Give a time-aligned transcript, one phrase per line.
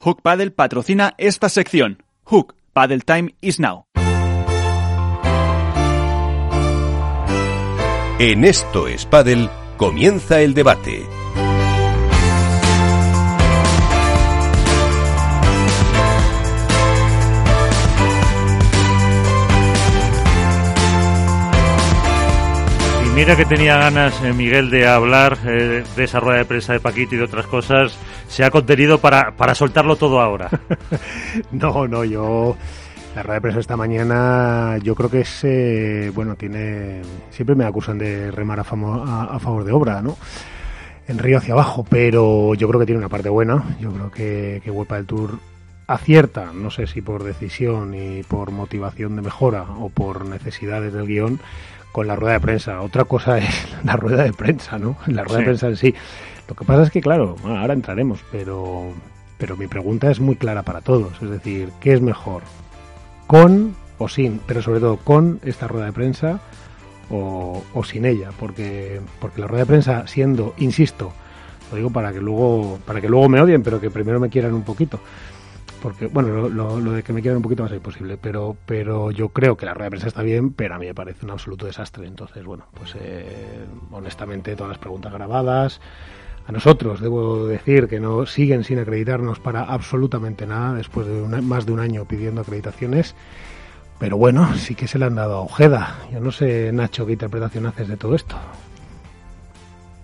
[0.00, 2.04] Hook Paddle patrocina esta sección.
[2.22, 3.86] Hook Paddle Time is now.
[8.20, 11.04] En esto es Paddle comienza el debate.
[23.04, 26.72] Y mira que tenía ganas eh, Miguel de hablar eh, de esa rueda de prensa
[26.72, 27.98] de Paquito y de otras cosas.
[28.28, 30.48] Se ha contenido para, para soltarlo todo ahora.
[31.52, 32.56] No, no, yo.
[33.14, 35.40] La rueda de prensa esta mañana, yo creo que es.
[35.44, 37.00] eh, bueno, tiene.
[37.30, 40.16] Siempre me acusan de remar a, famo- a- a favor de obra, ¿no?
[41.08, 43.64] En río hacia abajo, pero yo creo que tiene una parte buena.
[43.80, 45.38] Yo creo que, que Vuelta del Tour
[45.86, 51.06] acierta, no sé si por decisión y por motivación de mejora o por necesidades del
[51.06, 51.40] guion,
[51.92, 52.82] con la rueda de prensa.
[52.82, 53.48] Otra cosa es
[53.84, 54.96] la rueda de prensa, ¿no?
[55.06, 55.40] La rueda Sí.
[55.40, 55.94] de prensa en sí.
[56.48, 58.84] Lo que pasa es que, claro, ahora entraremos, pero,
[59.36, 61.20] pero mi pregunta es muy clara para todos.
[61.22, 62.42] Es decir, ¿qué es mejor?
[63.26, 64.40] ¿Con o sin?
[64.46, 66.40] Pero sobre todo, ¿con esta rueda de prensa
[67.10, 68.30] o, sin ella?
[68.40, 71.12] Porque, porque la rueda de prensa, siendo, insisto,
[71.70, 74.54] lo digo para que luego, para que luego me odien, pero que primero me quieran
[74.54, 74.98] un poquito.
[75.82, 78.56] Porque, bueno, lo, lo- de que me quieran un poquito va a ser imposible, pero,
[78.66, 81.24] pero yo creo que la rueda de prensa está bien, pero a mí me parece
[81.24, 82.06] un absoluto desastre.
[82.06, 85.80] Entonces, bueno, pues eh, honestamente todas las preguntas grabadas,
[86.48, 91.46] a nosotros, debo decir, que no siguen sin acreditarnos para absolutamente nada después de un-
[91.46, 93.14] más de un año pidiendo acreditaciones.
[94.00, 95.96] Pero bueno, sí que se le han dado a Ojeda.
[96.12, 98.36] Yo no sé, Nacho, qué interpretación haces de todo esto.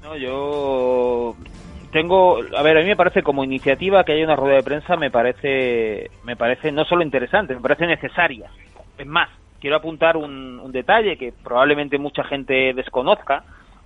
[0.02, 1.34] No, yo
[1.92, 4.96] tengo, a ver, a mí me parece como iniciativa que haya una rueda de prensa
[4.96, 8.50] me parece, me parece no solo interesante, me parece necesaria.
[8.98, 13.44] Es más, quiero apuntar un, un detalle que probablemente mucha gente desconozca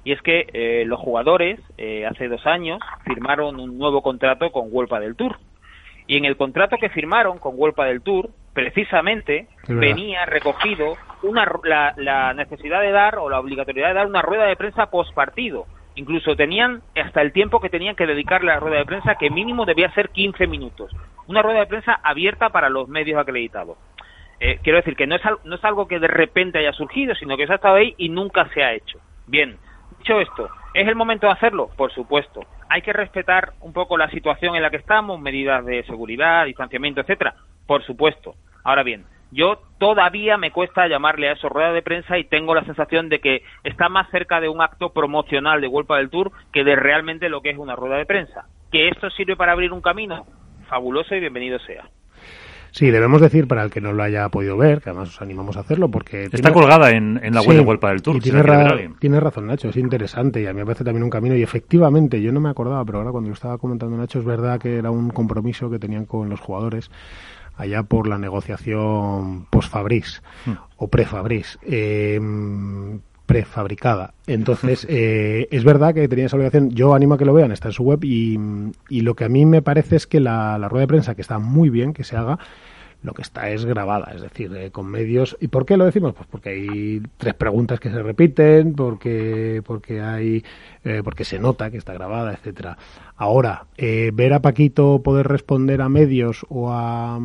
[0.08, 4.68] y es que eh, los jugadores eh, hace dos años firmaron un nuevo contrato con
[4.70, 5.36] Huelpa del Tour
[6.06, 11.92] y en el contrato que firmaron con Huelpa del Tour precisamente venía recogido una, la,
[11.98, 15.66] la necesidad de dar o la obligatoriedad de dar una rueda de prensa post partido.
[15.94, 19.28] Incluso tenían hasta el tiempo que tenían que dedicarle a la rueda de prensa, que
[19.28, 20.90] mínimo debía ser 15 minutos.
[21.26, 23.76] Una rueda de prensa abierta para los medios acreditados.
[24.40, 27.36] Eh, quiero decir que no es, no es algo que de repente haya surgido, sino
[27.36, 28.98] que se ha estado ahí y nunca se ha hecho.
[29.26, 29.58] Bien,
[29.98, 31.70] dicho esto, ¿es el momento de hacerlo?
[31.76, 32.40] Por supuesto.
[32.68, 37.00] Hay que respetar un poco la situación en la que estamos, medidas de seguridad, distanciamiento,
[37.00, 37.34] etcétera.
[37.66, 38.34] Por supuesto.
[38.64, 42.64] Ahora bien, yo todavía me cuesta llamarle a eso rueda de prensa y tengo la
[42.64, 46.64] sensación de que está más cerca de un acto promocional de Vuelta del Tour que
[46.64, 48.46] de realmente lo que es una rueda de prensa.
[48.72, 50.26] Que esto sirve para abrir un camino,
[50.68, 51.84] fabuloso y bienvenido sea.
[52.78, 55.56] Sí, debemos decir para el que no lo haya podido ver, que además os animamos
[55.56, 56.24] a hacerlo, porque...
[56.24, 58.16] Está tiene- colgada en, en la web Sí, de Huelpa del Tour.
[58.16, 61.10] Y si tiene, ra- razón, Nacho, es interesante y a mí me parece también un
[61.10, 61.34] camino.
[61.34, 64.60] Y efectivamente, yo no me acordaba, pero ahora cuando lo estaba comentando Nacho, es verdad
[64.60, 66.88] que era un compromiso que tenían con los jugadores
[67.56, 70.52] allá por la negociación post-Fabris Hmm.
[70.76, 71.58] o pre-Fabris.
[71.62, 72.20] eh,
[73.26, 74.14] prefabricada.
[74.26, 76.70] Entonces, eh, es verdad que tenía esa obligación.
[76.70, 78.02] Yo animo a que lo vean, está en su web.
[78.04, 78.38] Y,
[78.88, 81.20] y lo que a mí me parece es que la, la rueda de prensa, que
[81.20, 82.38] está muy bien que se haga,
[83.02, 85.36] lo que está es grabada, es decir, eh, con medios.
[85.40, 86.14] ¿Y por qué lo decimos?
[86.14, 90.44] Pues porque hay tres preguntas que se repiten, porque porque hay
[90.84, 92.76] eh, porque se nota que está grabada, etcétera.
[93.16, 97.20] Ahora, eh, ver a Paquito poder responder a medios o a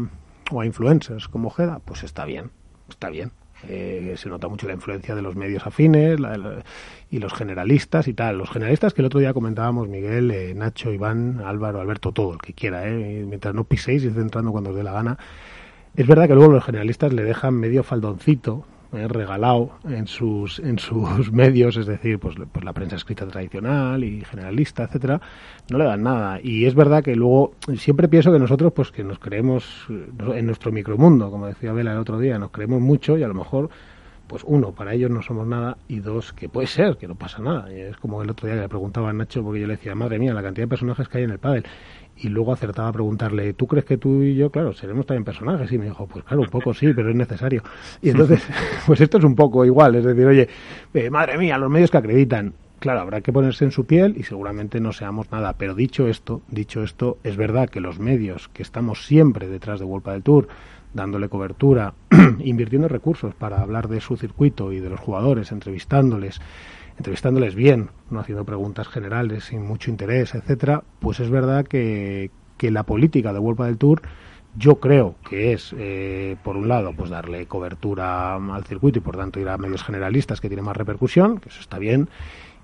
[0.52, 2.52] o a influencers como Ojeda, pues está bien,
[2.90, 3.32] está bien.
[3.70, 6.62] Eh, se nota mucho la influencia de los medios afines la-
[7.10, 8.38] y los generalistas y tal.
[8.38, 12.40] Los generalistas que el otro día comentábamos, Miguel, eh, Nacho, Iván, Álvaro, Alberto, todo el
[12.40, 15.18] que quiera, eh, mientras no piséis y entrando cuando os dé la gana.
[15.96, 20.80] Es verdad que luego los generalistas le dejan medio faldoncito eh, regalado en sus en
[20.80, 25.22] sus medios, es decir, pues, pues la prensa escrita tradicional y generalista, etcétera,
[25.70, 26.40] no le dan nada.
[26.42, 30.72] Y es verdad que luego siempre pienso que nosotros, pues que nos creemos en nuestro
[30.72, 33.70] micromundo, como decía Vela el otro día, nos creemos mucho y a lo mejor
[34.28, 37.40] pues uno, para ellos no somos nada, y dos, que puede ser, que no pasa
[37.42, 37.72] nada.
[37.72, 40.18] Es como el otro día que le preguntaba a Nacho, porque yo le decía, madre
[40.18, 41.66] mía, la cantidad de personajes que hay en el pádel.
[42.18, 45.72] Y luego acertaba a preguntarle, ¿tú crees que tú y yo, claro, seremos también personajes?
[45.72, 47.64] Y me dijo, pues claro, un poco sí, pero es necesario.
[48.02, 48.44] Y entonces,
[48.86, 50.48] pues esto es un poco igual, es decir, oye,
[50.94, 54.24] eh, madre mía, los medios que acreditan, Claro, habrá que ponerse en su piel y
[54.24, 55.54] seguramente no seamos nada.
[55.54, 59.86] Pero dicho esto, dicho esto, es verdad que los medios que estamos siempre detrás de
[59.86, 60.50] Vuelta del Tour,
[60.94, 61.94] dándole cobertura,
[62.40, 66.42] invirtiendo recursos para hablar de su circuito y de los jugadores, entrevistándoles,
[66.98, 72.72] entrevistándoles bien, no haciendo preguntas generales sin mucho interés, etcétera, pues es verdad que, que
[72.72, 74.02] la política de Vuelta del Tour
[74.56, 79.18] yo creo que es, eh, por un lado, pues darle cobertura al circuito y por
[79.18, 82.10] tanto ir a medios generalistas que tienen más repercusión, que eso está bien,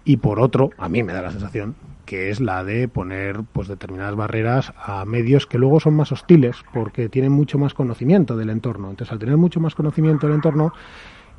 [0.06, 3.68] y por otro, a mí me da la sensación que es la de poner pues
[3.68, 8.50] determinadas barreras a medios que luego son más hostiles porque tienen mucho más conocimiento del
[8.50, 8.90] entorno.
[8.90, 10.74] Entonces, al tener mucho más conocimiento del entorno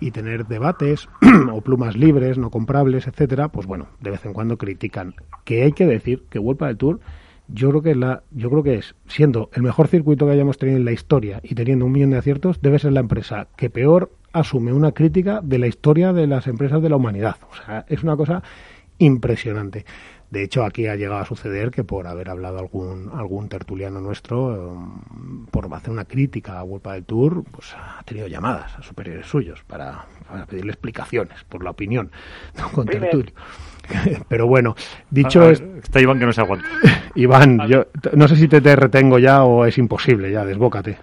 [0.00, 1.08] y tener debates
[1.52, 5.14] o plumas libres, no comprables, etcétera, pues bueno, de vez en cuando critican.
[5.44, 7.00] Que hay que decir que Vuelta del Tour
[7.52, 10.78] yo creo que la yo creo que es siendo el mejor circuito que hayamos tenido
[10.78, 14.12] en la historia y teniendo un millón de aciertos debe ser la empresa que peor
[14.32, 18.02] asume una crítica de la historia de las empresas de la humanidad o sea es
[18.02, 18.42] una cosa
[18.98, 19.84] impresionante
[20.30, 24.70] de hecho, aquí ha llegado a suceder que por haber hablado algún algún tertuliano nuestro,
[24.70, 29.26] um, por hacer una crítica a Vuelta del Tour, pues ha tenido llamadas a superiores
[29.26, 30.04] suyos para,
[30.48, 32.12] pedirle explicaciones por la opinión
[32.72, 33.32] con tertulio.
[34.28, 34.76] Pero bueno,
[35.10, 35.66] dicho esto...
[35.82, 36.66] Está Iván que no se aguanta.
[37.16, 40.96] Iván, yo no sé si te, te retengo ya o es imposible, ya, desbócate.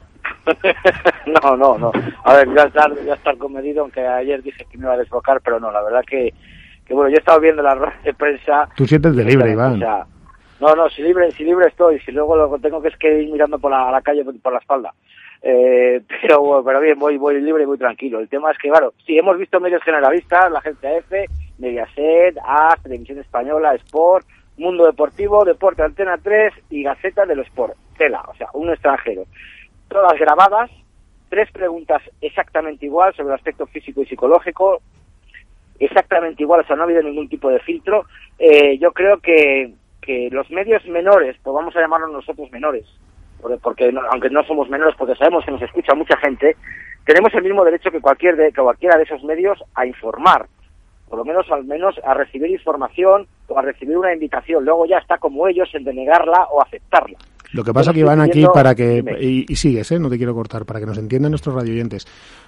[1.44, 1.92] no, no, no.
[2.24, 5.42] A ver, ya estar, ya estar comedido, aunque ayer dije que me iba a desbocar,
[5.42, 6.34] pero no, la verdad que
[6.88, 8.70] que bueno, yo he estado viendo la rueda de prensa.
[8.76, 9.80] Tú sientes de libre, Iván.
[9.80, 13.32] no, no, si libre, si libre estoy, si luego lo tengo que es que ir
[13.32, 14.94] mirando por la, calle por la espalda.
[15.42, 18.20] Eh, pero, pero bien, voy, voy libre y muy tranquilo.
[18.20, 21.26] El tema es que, claro, sí, hemos visto medios generalistas, la agencia F,
[21.58, 24.26] Mediaset, AS, Televisión Española, Sport,
[24.58, 27.76] Mundo Deportivo, Deporte Antena 3 y Gaceta del Sport.
[27.98, 29.26] Tela, o sea, un extranjero.
[29.90, 30.72] Todas grabadas,
[31.30, 34.82] tres preguntas exactamente igual sobre el aspecto físico y psicológico,
[35.80, 38.06] exactamente igual, o sea, no ha habido ningún tipo de filtro.
[38.40, 42.86] Eh, yo creo que, que los medios menores, pues vamos a llamarlos nosotros menores,
[43.62, 46.56] porque, aunque no somos menores, porque sabemos que nos escucha mucha gente,
[47.06, 50.48] tenemos el mismo derecho que, cualquier de, que cualquiera de esos medios a informar,
[51.08, 54.66] por lo menos al menos a recibir información o a recibir una invitación.
[54.66, 57.18] Luego ya está como ellos en denegarla o aceptarla.
[57.52, 60.00] Lo que pasa que van aquí para que, y, sigues, ¿eh?
[60.00, 62.06] no te quiero cortar, para que nos entiendan nuestros radioyentes,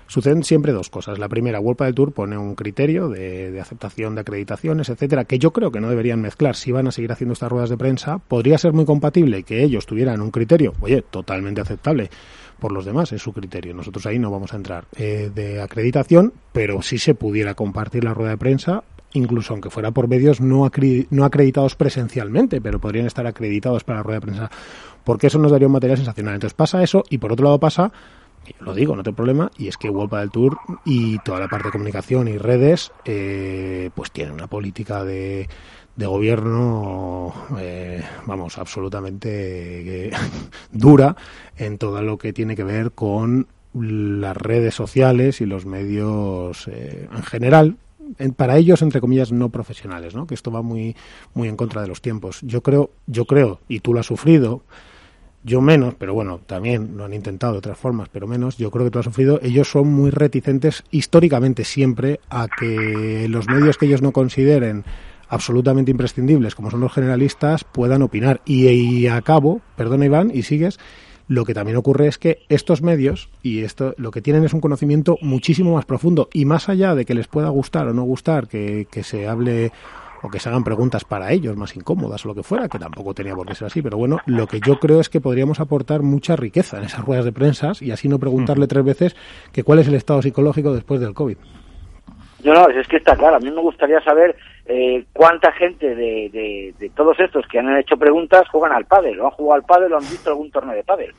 [0.08, 1.20] suceden siempre dos cosas.
[1.20, 5.40] La primera, World del Tour pone un criterio de, de, aceptación de acreditaciones, etcétera, que
[5.40, 6.56] yo creo que no deberían mezclar.
[6.56, 9.86] Si van a seguir haciendo estas ruedas de prensa, podría ser muy compatible que ellos
[9.86, 12.10] tuvieran un criterio, oye, totalmente aceptable
[12.60, 13.74] por los demás, es su criterio.
[13.74, 18.14] Nosotros ahí no vamos a entrar eh, de acreditación, pero si se pudiera compartir la
[18.14, 18.84] rueda de prensa
[19.14, 24.20] incluso aunque fuera por medios no, acreditados presencialmente, pero podrían estar acreditados para la rueda
[24.20, 24.52] de prensa,
[25.04, 26.36] porque eso nos daría un material sensacional.
[26.36, 27.92] Entonces pasa eso y por otro lado pasa,
[28.60, 31.68] lo digo, no tengo problema, y es que World del Tour y toda la parte
[31.68, 35.48] de comunicación y redes, eh, pues tienen una política de,
[35.96, 40.12] de gobierno, eh, vamos, absolutamente
[40.72, 41.16] dura
[41.58, 47.08] en todo lo que tiene que ver con las redes sociales y los medios eh,
[47.12, 47.78] en general,
[48.36, 50.28] para ellos entre comillas no profesionales, ¿no?
[50.28, 50.96] Que esto va muy
[51.34, 52.40] muy en contra de los tiempos.
[52.42, 54.64] Yo creo, yo creo y tú lo has sufrido,
[55.44, 58.86] yo menos, pero bueno, también lo han intentado de otras formas, pero menos, yo creo
[58.86, 63.86] que tú has sufrido, ellos son muy reticentes históricamente siempre a que los medios que
[63.86, 64.84] ellos no consideren
[65.30, 68.42] absolutamente imprescindibles, como son los generalistas, puedan opinar.
[68.46, 70.80] Y, y a cabo, perdona Iván, y sigues,
[71.30, 74.60] lo que también ocurre es que estos medios y esto lo que tienen es un
[74.60, 78.48] conocimiento muchísimo más profundo y más allá de que les pueda gustar o no gustar
[78.48, 79.72] que, se hable
[80.24, 83.14] o que se hagan preguntas para ellos más incómodas o lo que fuera, que tampoco
[83.14, 86.02] tenía por qué ser así, pero bueno, lo que yo creo es que podríamos aportar
[86.02, 89.16] mucha riqueza en esas ruedas de prensa y así no preguntarle tres veces
[89.54, 91.38] que cuál es el estado psicológico después del COVID.
[92.44, 93.36] No, no, es que está claro.
[93.36, 94.36] A mí me gustaría saber
[94.72, 99.26] eh, cuánta gente de, de, todos estos que han hecho preguntas juegan al pádel, o
[99.26, 101.12] han jugado al pádel o han visto algún torneo de pádel.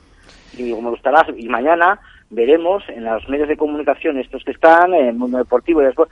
[0.57, 5.07] Y me gustará, y mañana veremos en los medios de comunicación, estos que están, en
[5.07, 6.09] el mundo deportivo y después,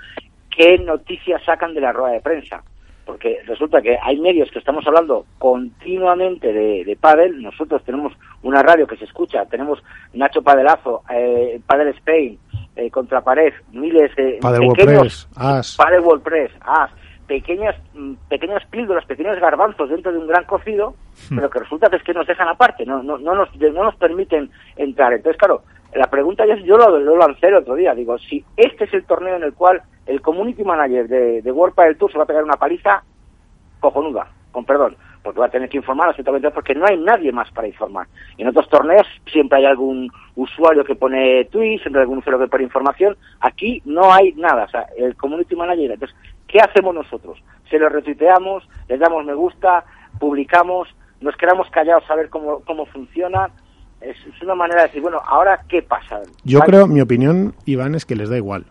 [0.53, 2.62] qué noticias sacan de la rueda de prensa.
[3.05, 8.62] Porque resulta que hay medios que estamos hablando continuamente de, de pádel, nosotros tenemos una
[8.62, 9.81] radio que se escucha, tenemos
[10.13, 12.38] Nacho Padelazo, eh, Padel Spain,
[12.75, 15.75] eh, contra pared, miles de pequeños As.
[15.75, 16.91] Padel WordPress, As,
[17.29, 20.95] pequeñas mm, pequeñas píldoras, pequeños garbanzos dentro de un gran cocido,
[21.29, 21.36] hmm.
[21.36, 23.95] pero que resulta que es que nos dejan aparte, no, no, no, nos, no nos
[23.95, 25.13] permiten entrar.
[25.13, 25.62] Entonces, claro,
[25.93, 29.05] la pregunta yo, yo lo, lo, lancé el otro día, digo, si este es el
[29.05, 32.27] torneo en el cual el community manager de, de World del Tour se va a
[32.27, 33.03] pegar una paliza
[33.79, 36.15] cojonuda, con perdón, porque va a tener que informar
[36.53, 38.07] porque no hay nadie más para informar.
[38.38, 42.50] En otros torneos siempre hay algún usuario que pone tweets, siempre hay algún usuario que
[42.50, 43.15] pone información.
[43.41, 45.91] Aquí no hay nada, o sea, el community manager.
[45.91, 46.17] Entonces,
[46.51, 47.41] ¿qué hacemos nosotros?
[47.70, 49.86] Se lo retuiteamos, les damos me gusta,
[50.20, 50.88] publicamos,
[51.22, 53.50] nos quedamos callados a ver cómo, cómo funciona.
[54.01, 56.22] Es, una manera de decir, bueno, ahora qué pasa.
[56.44, 58.65] Yo creo, mi opinión, Iván, es que les da igual.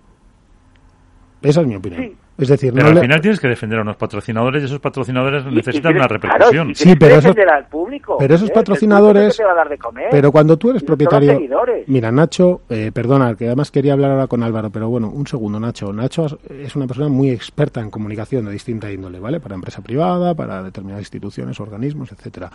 [1.42, 2.16] Esa es mi opinión.
[2.38, 4.78] Es decir, Pero no al le- final tienes que defender a unos patrocinadores y esos
[4.78, 6.72] patrocinadores Y- y necesitan una repercusión.
[6.72, 8.16] Claro, Sí, pero esos- que defender al público.
[8.16, 8.52] pero esos ¿eh?
[8.54, 10.06] patrocinadores- El público que te va a dar de comer.
[10.12, 11.40] Pero cuando tú eres propietario...
[11.88, 15.58] Mira, Nacho, eh, perdona, que además quería hablar ahora con Álvaro, pero bueno, un segundo,
[15.58, 15.92] Nacho.
[15.92, 19.40] Nacho es una persona muy experta en comunicación de distinta índole, ¿vale?
[19.40, 22.50] Para empresa privada, para determinadas instituciones, organismos, etcétera.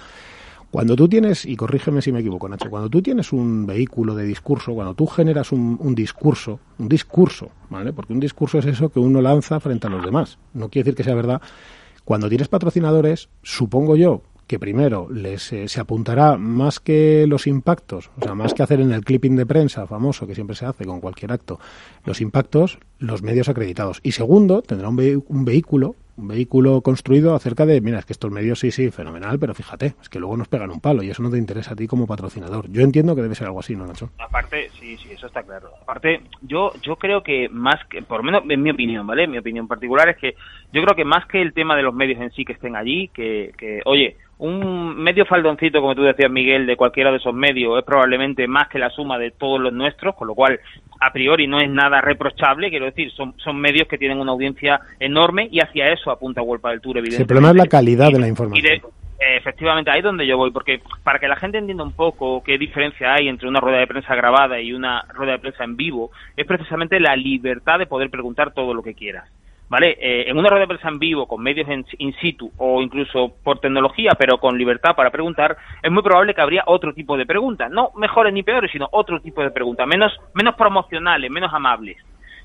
[0.74, 4.26] Cuando tú tienes, y corrígeme si me equivoco, Nacho, cuando tú tienes un vehículo de
[4.26, 7.94] discurso, cuando tú generas un, un discurso, un discurso, ¿vale?
[7.94, 10.40] Porque un discurso es eso que uno lanza frente a los demás.
[10.56, 11.44] No quiere decir que sea verdad.
[12.04, 18.10] Cuando tienes patrocinadores, supongo yo que primero les eh, se apuntará más que los impactos,
[18.20, 20.86] o sea, más que hacer en el clipping de prensa famoso que siempre se hace
[20.86, 21.60] con cualquier acto,
[22.04, 24.00] los impactos, los medios acreditados.
[24.02, 28.32] Y segundo, tendrá un, un vehículo, un vehículo construido acerca de, mira, es que estos
[28.32, 31.24] medios sí, sí, fenomenal, pero fíjate, es que luego nos pegan un palo y eso
[31.24, 32.70] no te interesa a ti como patrocinador.
[32.70, 34.10] Yo entiendo que debe ser algo así, ¿no, Nacho?
[34.20, 35.70] Aparte, sí, sí, eso está claro.
[35.82, 39.28] Aparte, yo, yo creo que más que, por lo menos en mi opinión, ¿vale?
[39.28, 40.36] Mi opinión particular es que
[40.72, 43.08] yo creo que más que el tema de los medios en sí que estén allí,
[43.10, 47.80] que, que oye, un medio faldoncito, como tú decías, Miguel, de cualquiera de esos medios
[47.80, 50.60] es probablemente más que la suma de todos los nuestros, con lo cual,
[51.06, 54.80] a priori no es nada reprochable, quiero decir, son, son medios que tienen una audiencia
[55.00, 57.22] enorme y hacia eso apunta World del Tour, Sí, evidentemente.
[57.24, 58.66] el problema es la calidad Y- de la y información.
[58.66, 61.94] de- eh, Efectivamente, ahí es donde yo voy, porque para que la gente entienda un
[61.94, 65.64] poco qué diferencia hay entre una rueda de prensa grabada y una rueda de prensa
[65.64, 69.30] en vivo, es precisamente la libertad de poder preguntar todo lo que quieras.
[69.70, 69.98] ¿Vale?
[70.00, 73.34] Eh, en una rueda de prensa en vivo, con medios en- in situ o incluso
[73.44, 77.26] por tecnología, pero con libertad para preguntar, es muy probable que habría otro tipo de
[77.26, 77.72] preguntas.
[77.72, 81.98] No mejores ni peores, sino otro tipo de preguntas, menos, menos promocionales, menos amables.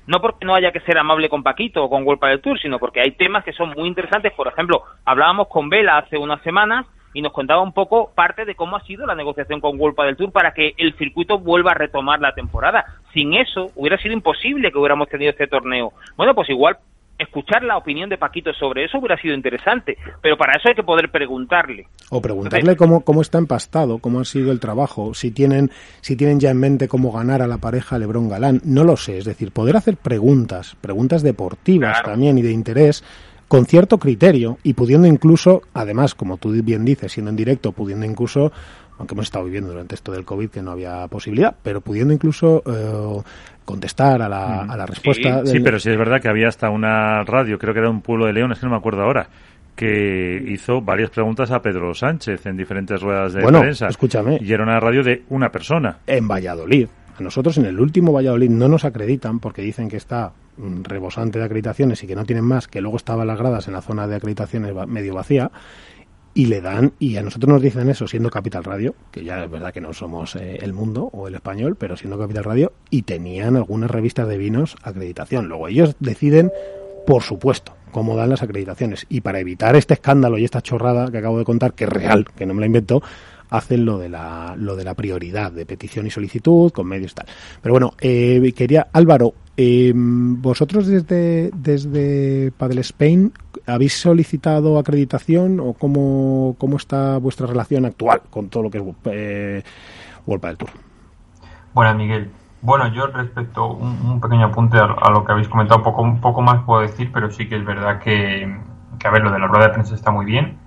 [0.07, 2.79] No porque no haya que ser amable con Paquito o con World del Tour, sino
[2.79, 4.33] porque hay temas que son muy interesantes.
[4.33, 8.55] Por ejemplo, hablábamos con Vela hace unas semanas y nos contaba un poco parte de
[8.55, 11.75] cómo ha sido la negociación con World del Tour para que el circuito vuelva a
[11.75, 12.85] retomar la temporada.
[13.13, 15.91] Sin eso hubiera sido imposible que hubiéramos tenido este torneo.
[16.17, 16.77] Bueno, pues igual
[17.19, 20.83] escuchar la opinión de Paquito sobre eso hubiera sido interesante, pero para eso hay que
[20.83, 21.87] poder preguntarle.
[22.09, 25.69] O preguntarle cómo, cómo está empastado, cómo ha sido el trabajo, si tienen,
[26.01, 28.61] si tienen ya en mente cómo ganar a la pareja Lebrón Galán.
[28.63, 32.11] No lo sé, es decir, poder hacer preguntas, preguntas deportivas Claro.
[32.11, 33.03] también y de interés,
[33.49, 38.05] con cierto criterio y pudiendo incluso, además, como tú bien dices, siendo en directo, pudiendo
[38.05, 38.51] incluso,
[38.97, 42.61] aunque hemos estado viviendo durante esto del COVID que no había posibilidad, pero pudiendo incluso
[42.65, 43.23] eh,
[43.69, 45.45] contestar a la, a la respuesta.
[45.45, 48.01] Sí, del- pero sí es verdad que había hasta una radio, creo que era un
[48.01, 49.27] pueblo de León, es que no me acuerdo ahora,
[49.75, 53.87] que hizo varias preguntas a Pedro Sánchez en diferentes ruedas de Bueno, prensa.
[53.87, 54.37] escúchame.
[54.41, 55.97] Y era una radio de una persona.
[56.07, 56.87] en Valladolid.
[57.17, 61.37] A nosotros en el último Valladolid no nos acreditan porque dicen que está mm, rebosante
[61.39, 64.07] de acreditaciones y que no tienen más, que luego estaban las gradas en la zona
[64.07, 65.51] de acreditaciones medio vacía
[66.33, 69.51] y le dan, y a nosotros nos dicen eso siendo Capital Radio, que ya es
[69.51, 73.01] verdad que no somos eh, el mundo o el español, pero siendo Capital Radio, y
[73.03, 75.47] tenían algunas revistas de vinos acreditación.
[75.47, 76.51] Luego ellos deciden,
[77.05, 79.05] por supuesto, cómo dan las acreditaciones.
[79.09, 82.25] Y para evitar este escándalo y esta chorrada que acabo de contar, que es real,
[82.35, 83.01] que no me la invento,
[83.49, 87.25] hacen lo de la, lo de la prioridad de petición y solicitud con medios tal.
[87.61, 93.33] Pero bueno, eh, quería, Álvaro, eh, vosotros desde, desde Padel Spain,
[93.69, 98.83] ¿habéis solicitado acreditación o cómo, cómo está vuestra relación actual con todo lo que es
[99.05, 99.63] eh,
[100.25, 100.69] World Padel Tour?
[101.73, 102.29] Buenas, Miguel.
[102.61, 106.19] Bueno, yo respecto un, un pequeño apunte a, a lo que habéis comentado, poco, un
[106.19, 108.53] poco más puedo decir, pero sí que es verdad que,
[108.99, 110.57] que, a ver, lo de la rueda de prensa está muy bien,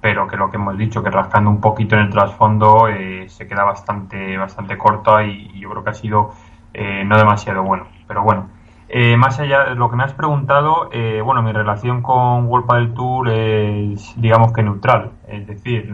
[0.00, 3.48] pero que lo que hemos dicho, que rascando un poquito en el trasfondo, eh, se
[3.48, 6.30] queda bastante, bastante corta y, y yo creo que ha sido
[6.72, 7.88] eh, no demasiado bueno.
[8.06, 8.48] Pero bueno,
[8.92, 12.66] eh, más allá de lo que me has preguntado, eh, bueno, mi relación con World
[12.66, 15.10] Padel Tour es, digamos que neutral.
[15.28, 15.90] Es decir,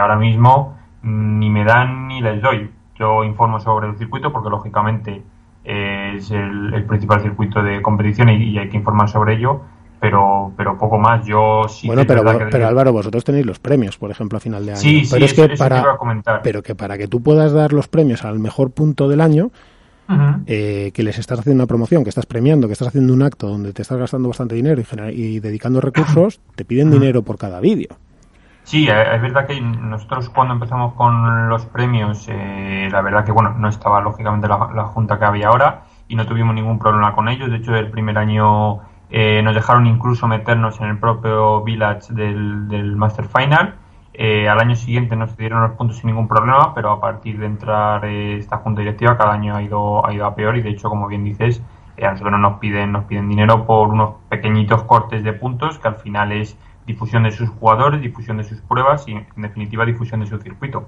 [0.00, 2.70] ahora mismo ni me dan ni les doy.
[2.98, 5.22] Yo informo sobre el circuito porque, lógicamente,
[5.64, 9.62] es el, el principal circuito de competición y, y hay que informar sobre ello,
[10.00, 11.24] pero, pero poco más.
[11.24, 14.64] Yo sí bueno, pero, que- pero Álvaro, vosotros tenéis los premios, por ejemplo, a final
[14.66, 14.80] de año.
[14.80, 16.40] Sí, sí, pero es eso- que eso te para, iba a comentar.
[16.42, 19.50] pero que para que tú puedas dar los premios al mejor punto del año,
[20.46, 23.48] Eh, que les estás haciendo una promoción, que estás premiando, que estás haciendo un acto
[23.48, 27.88] donde te estás gastando bastante dinero y, dedicando recursos, te piden dinero por cada vídeo.
[28.64, 33.32] Sí, eh, es verdad que nosotros cuando empezamos con los premios, eh, la verdad que
[33.32, 37.14] bueno, no estaba lógicamente la, la junta que había ahora y no tuvimos ningún problema
[37.14, 37.50] con ellos.
[37.50, 38.80] De hecho, el primer año
[39.10, 43.74] eh, nos dejaron incluso meternos en el propio village del, del Master Final.
[44.16, 47.46] Eh, al año siguiente nos dieron los puntos sin ningún problema, pero a partir de
[47.46, 50.70] entrar eh, esta junta directiva cada año ha ido, ha ido a peor y de
[50.70, 51.60] hecho, como bien dices,
[51.96, 55.88] eh, a nosotros nos piden, nos piden dinero por unos pequeñitos cortes de puntos que
[55.88, 56.56] al final es
[56.86, 60.86] difusión de sus jugadores, difusión de sus pruebas y en definitiva difusión de su circuito.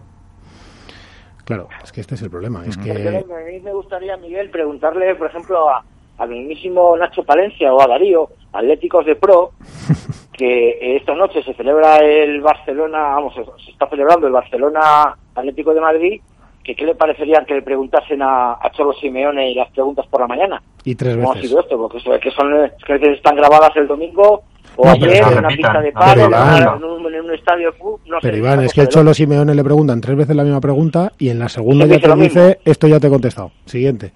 [1.45, 2.65] Claro, es que este es el problema.
[2.65, 5.85] Es que a mí me gustaría, Miguel, preguntarle, por ejemplo, a,
[6.19, 9.53] al mismísimo Nacho Palencia o a Darío, Atléticos de Pro,
[10.33, 15.81] que esta noche se celebra el Barcelona, vamos, se está celebrando el Barcelona Atlético de
[15.81, 16.21] Madrid,
[16.63, 20.21] que qué le parecería que le preguntasen a, a Cholo Simeone y las preguntas por
[20.21, 20.61] la mañana.
[20.85, 21.49] Y tres ¿Cómo ha veces.
[21.51, 21.77] sido esto?
[21.79, 22.51] Porque eso- que son
[22.85, 24.43] que veces están grabadas el domingo
[24.77, 25.89] o No, ayer en una repitan, pista de
[26.25, 26.63] Iván.
[26.77, 27.73] en un, en un estadio
[28.07, 30.43] no sé, Pero Iván, una es que el Cholo Simeone le preguntan tres veces la
[30.43, 32.23] misma pregunta y en la segunda ya te mismo.
[32.25, 33.53] dice, esto ya te he contestado.
[33.65, 34.13] Siguiente.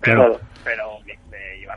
[0.00, 0.38] Claro.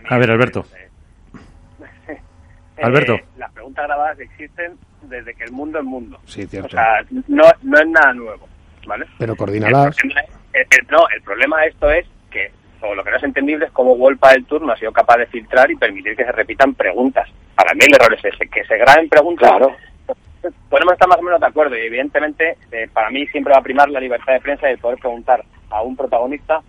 [0.10, 0.66] A ver, Alberto.
[2.08, 3.18] eh, Alberto.
[3.38, 6.20] las preguntas grabadas existen desde que el mundo es mundo.
[6.26, 6.68] Sí, cierto.
[6.68, 8.48] O sea, no, no es nada nuevo,
[8.88, 9.06] ¿vale?
[9.20, 10.14] Pero El problema, el-
[10.54, 13.72] el- no, el problema de esto es que, o lo que no es entendible, es
[13.72, 16.74] cómo Wolpa del Tour no ha sido capaz de filtrar y permitir que se repitan
[16.74, 17.28] preguntas.
[17.56, 19.50] Para mí el error es ese, que se graben preguntas.
[19.50, 19.76] Claro.
[20.70, 23.64] Podemos estar más o menos de acuerdo y evidentemente eh, para mí siempre va a
[23.64, 26.62] primar la libertad de prensa y el poder preguntar a un protagonista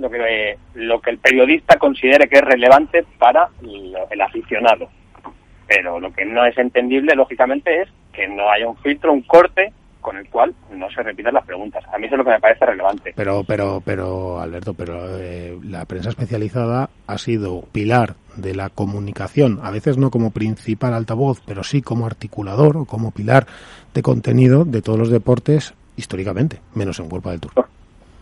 [0.00, 4.88] lo que, lo que el periodista considere que es relevante para el aficionado.
[5.66, 9.72] Pero lo que no es entendible, lógicamente, es que no haya un filtro, un corte
[10.00, 11.84] con el cual no se repitan las preguntas.
[11.92, 13.12] A mí eso es lo que me parece relevante.
[13.14, 19.60] Pero, pero, pero, Alberto, pero eh, la prensa especializada ha sido pilar de la comunicación,
[19.62, 23.46] a veces no como principal altavoz, pero sí como articulador o como pilar
[23.92, 27.68] de contenido de todos los deportes históricamente, menos en World del Tour.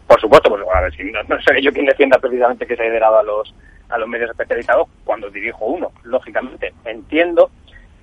[0.08, 2.82] Por supuesto, pues a ver, si no, no seré yo quien defienda precisamente que se
[2.82, 3.54] ha liderado a los,
[3.90, 6.72] a los medios especializados cuando dirijo uno, lógicamente.
[6.86, 7.50] Entiendo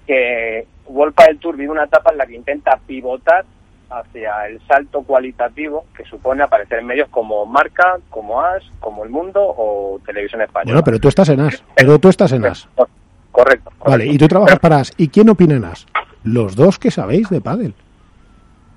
[0.06, 3.44] que Wolpa del Tour vive una etapa en la que intenta pivotar
[3.90, 9.10] hacia el salto cualitativo que supone aparecer en medios como Marca, como As, como El
[9.10, 10.74] Mundo o Televisión Española.
[10.74, 12.68] Bueno, pero tú estás en AS, pero tú estás en AS.
[12.76, 12.94] Correcto.
[13.32, 13.72] correcto.
[13.84, 14.94] Vale, y tú trabajas para AS.
[14.98, 15.88] ¿Y quién opina en AS?
[16.24, 17.74] Los dos que sabéis de pádel.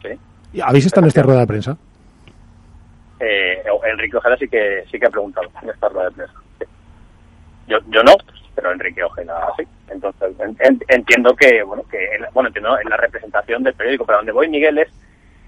[0.03, 0.19] Sí.
[0.55, 1.77] ¿Y ¿Habéis estado en esta rueda de prensa?
[3.21, 6.35] Eh, Enrique Ojeda sí que sí que ha preguntado en esta rueda de prensa.
[7.67, 8.13] Yo, yo no,
[8.55, 9.65] pero Enrique Ojeda sí.
[9.89, 11.99] Entonces en- en- entiendo que bueno que
[12.33, 14.89] bueno entiendo en la representación del periódico, pero donde voy Miguel es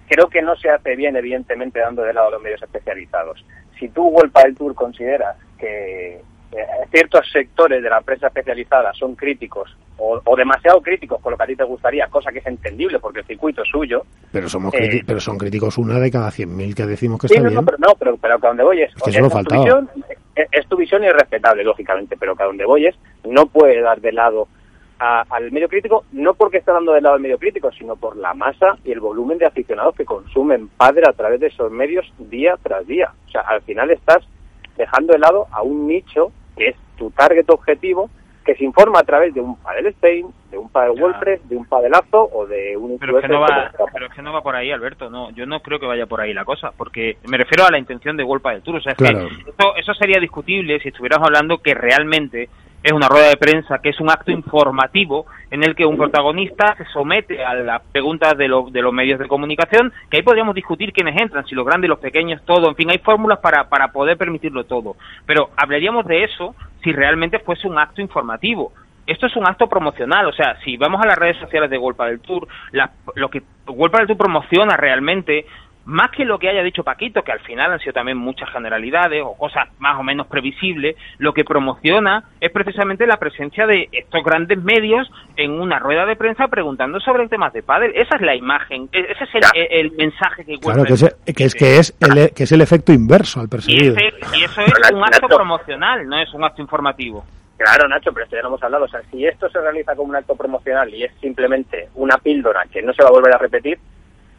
[0.08, 3.44] creo que no se hace bien evidentemente dando de lado a los medios especializados.
[3.78, 6.20] Si tú Golpa del Tour consideras que
[6.90, 11.44] ciertos sectores de la prensa especializada son críticos o, o demasiado críticos con lo que
[11.44, 14.02] a ti te gustaría, cosa que es entendible porque el circuito es suyo,
[14.32, 17.44] Pero somos Eh, pero son críticos una de cada 100.000 que decimos que Sí, está
[17.44, 17.60] no, bien.
[17.60, 19.40] no, pero, no, pero, pero que a donde voy es, Es que o sea, solo
[19.40, 19.90] es tu visión,
[20.34, 23.46] es, es tu visión y es respetable, lógicamente, pero que a donde voy es, no
[23.46, 24.48] puede dar de lado
[24.98, 28.16] a- al medio crítico, no porque esté dando de lado al medio crítico, sino por
[28.16, 32.10] la masa y el volumen de aficionados que consumen padre a través de esos medios
[32.18, 33.12] día tras día.
[33.26, 34.24] O sea, al final estás
[34.76, 38.10] dejando de lado a un nicho que es tu target objetivo,
[38.44, 41.02] que se informa a través de un padel Spain, de un padel Ya.
[41.02, 44.22] WordPress, de un padelazo o de un Pero es, que no va, pero es que
[44.22, 45.10] no va por ahí, Alberto.
[45.10, 47.78] No, yo no creo que vaya por ahí la cosa, porque me refiero a la
[47.78, 48.76] intención de Golpa del Tour.
[48.76, 49.28] O sea, es Claro.
[49.28, 52.48] que eso, eso sería discutible si estuviéramos hablando que realmente
[52.82, 56.74] es una rueda de prensa, que es un acto informativo en el que un protagonista
[56.76, 60.54] se somete a las preguntas de, los de los medios de comunicación, que ahí podríamos
[60.54, 62.68] discutir quiénes entran, si los grandes, los pequeños, todo.
[62.68, 64.96] En fin, hay fórmulas para, para poder permitirlo todo.
[65.26, 68.72] Pero hablaríamos de eso si realmente fuese un acto informativo
[69.10, 72.06] esto es un acto promocional, o sea, si vamos a las redes sociales de Golpa
[72.06, 72.46] del Tour,
[73.16, 75.46] lo que Golpa del Tour promociona realmente,
[75.86, 79.22] más que lo que haya dicho Paquito, que al final han sido también muchas generalidades
[79.24, 84.22] o cosas más o menos previsibles, lo que promociona es precisamente la presencia de estos
[84.22, 87.92] grandes medios en una rueda de prensa preguntando sobre temas de pádel.
[87.94, 91.00] Esa es la imagen, e- ese es el, el- el mensaje que Claro, que es,
[91.00, 91.14] que es,
[91.54, 91.58] transmite.
[91.58, 91.94] que es
[92.28, 93.94] el, que es el efecto inverso al y, perseguido.
[93.96, 97.24] ese- y eso es un acto promocional, no es un acto informativo.
[97.56, 98.84] Claro, Nacho, pero esto ya lo hemos hablado.
[98.84, 102.62] O sea, si esto se realiza como un acto promocional y es simplemente una píldora
[102.72, 103.78] que no se va a volver a repetir,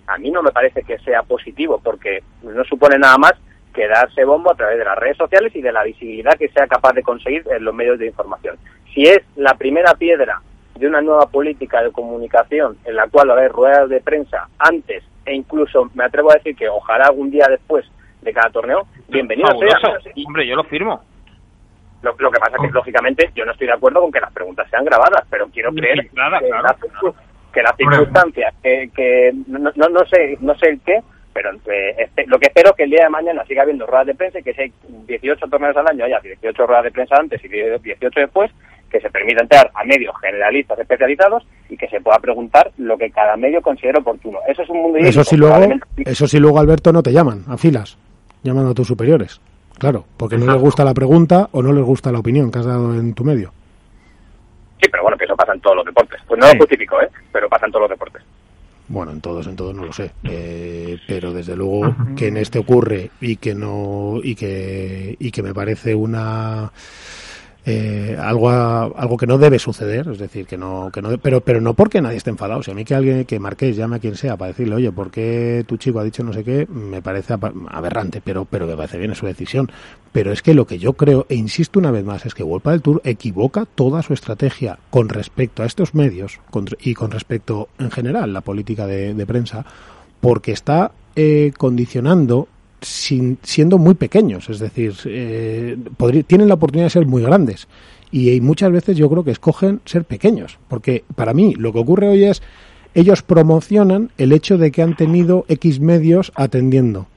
[0.08, 3.34] a mí no me parece que sea positivo, porque no supone nada más
[3.74, 6.68] que darse bombo a través de las redes sociales y de la visibilidad que sea
[6.68, 8.58] capaz de conseguir en los medios de información.
[8.94, 10.42] Si es la primera piedra
[10.76, 14.50] de una nueva política de comunicación en la cual va a haber ruedas de prensa
[14.60, 17.86] antes e incluso me atrevo a decir que ojalá algún día después
[18.22, 19.78] de cada torneo, bienvenido sea.
[20.28, 21.04] Hombre, yo lo firmo.
[22.02, 24.34] Lo, lo que pasa es que, lógicamente, yo no estoy de acuerdo con que las
[24.34, 27.14] preguntas sean grabadas, pero quiero creer que, claro, las, circun-
[27.52, 31.00] que las circunstancias, que, que no, no, no sé no sé el qué,
[31.34, 34.16] pero eh, lo que espero es que el día de mañana siga habiendo ruedas de
[34.16, 34.74] prensa y que si hay
[35.08, 38.52] 18 torneos al año haya 18 ruedas de prensa antes y 18 después,
[38.90, 43.10] que se permita entrar a medios generalistas especializados y que se pueda preguntar lo que
[43.10, 44.40] cada medio considere oportuno.
[44.48, 47.58] Eso es un mundo Eso sí luego, eso sí luego Alberto no te llaman a
[47.58, 47.98] filas,
[48.44, 49.40] llaman a tus superiores.
[49.80, 52.66] Claro, porque no les gusta la pregunta o no les gusta la opinión que has
[52.66, 53.52] dado en tu medio.
[54.82, 56.20] Sí, pero bueno, que eso pasa en todos los deportes.
[56.28, 56.54] Pues no Sí.
[56.54, 57.10] lo justifico, ¿eh?
[57.32, 58.24] Pero pasa en todos los deportes.
[58.88, 62.60] Bueno, en todos, en todos no lo sé, Eh, pero desde luego que en este
[62.60, 66.72] ocurre y que no y que y que me parece una
[67.63, 71.62] eh, algo algo que no debe suceder, es decir, que no, que no, pero, pero
[71.62, 72.63] no porque nadie esté enfadado.
[72.63, 75.12] Si a mí que alguien que Marqués llame a quien sea para decirle, oye, ¿por
[75.12, 76.65] qué tu chico ha dicho no sé qué?
[76.67, 77.36] Me parece
[77.69, 79.71] aberrante, pero, pero me parece bien, es su decisión.
[80.12, 82.71] Pero es que lo que yo creo, e insisto una vez más, es que Wolpa
[82.71, 86.39] del Tour equivoca toda su estrategia con respecto a estos medios
[86.80, 89.65] y con respecto en general la política de, prensa,
[90.19, 92.47] porque está eh, condicionando
[92.82, 95.78] sin, siendo muy pequeños, es decir, eh,
[96.28, 97.67] tienen la oportunidad de ser muy grandes.
[98.12, 102.10] Y, muchas veces yo creo que escogen ser pequeños, porque para mí lo que ocurre
[102.10, 102.41] hoy es
[102.94, 107.08] ellos promocionan el hecho de que han tenido X medios atendiendo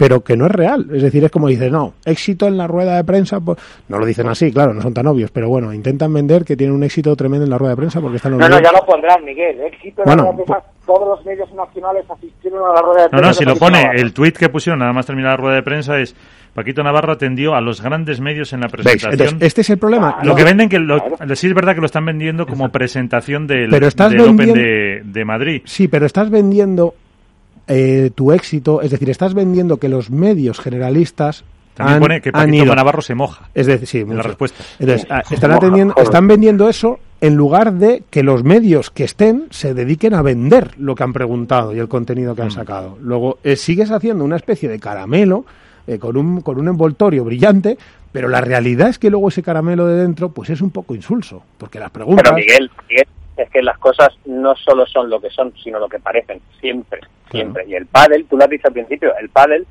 [0.00, 0.86] pero que no es real.
[0.94, 3.58] Es decir, es como dice, no, éxito en la rueda de prensa, pues,
[3.88, 6.74] no lo dicen así, claro, no son tan obvios, pero bueno, intentan vender que tienen
[6.74, 8.82] un éxito tremendo en la rueda de prensa porque están los No, no, ya lo
[8.86, 12.72] pondrán, Miguel, éxito en la rueda de prensa, pues- todos los medios nacionales asistieron a
[12.72, 13.22] la rueda de prensa.
[13.22, 15.62] No, no, si lo pone, el tuit que pusieron nada más terminar la rueda de
[15.62, 16.16] prensa es
[16.54, 19.12] Paquito Navarro atendió a los grandes medios en la presentación.
[19.12, 20.18] Entonces, este es el problema.
[20.24, 20.98] Lo que venden, que lo,
[21.34, 25.02] sí es verdad que lo están vendiendo como presentación del, pero estás del Open de,
[25.04, 25.60] de Madrid.
[25.66, 26.94] Sí, pero estás vendiendo
[27.70, 32.32] eh, tu éxito, es decir, estás vendiendo que los medios generalistas también han, pone que
[32.32, 33.48] Paquito Navarro se moja.
[33.54, 34.62] Es decir, sí, en la respuesta.
[34.80, 39.46] Entonces, ah, están, atendiendo, están vendiendo eso en lugar de que los medios que estén
[39.50, 42.52] se dediquen a vender lo que han preguntado y el contenido que han mm.
[42.52, 42.98] sacado.
[43.00, 45.44] Luego, eh, sigues haciendo una especie de caramelo
[45.86, 47.78] eh, con, un, con un envoltorio brillante,
[48.10, 51.44] pero la realidad es que luego ese caramelo de dentro pues es un poco insulso,
[51.56, 52.24] porque las preguntas...
[52.24, 53.06] Pero Miguel, Miguel
[53.42, 57.00] es que las cosas no solo son lo que son, sino lo que parecen, siempre
[57.30, 57.64] siempre.
[57.66, 59.66] Y el pádel, tú lo has dicho al principio, el pádel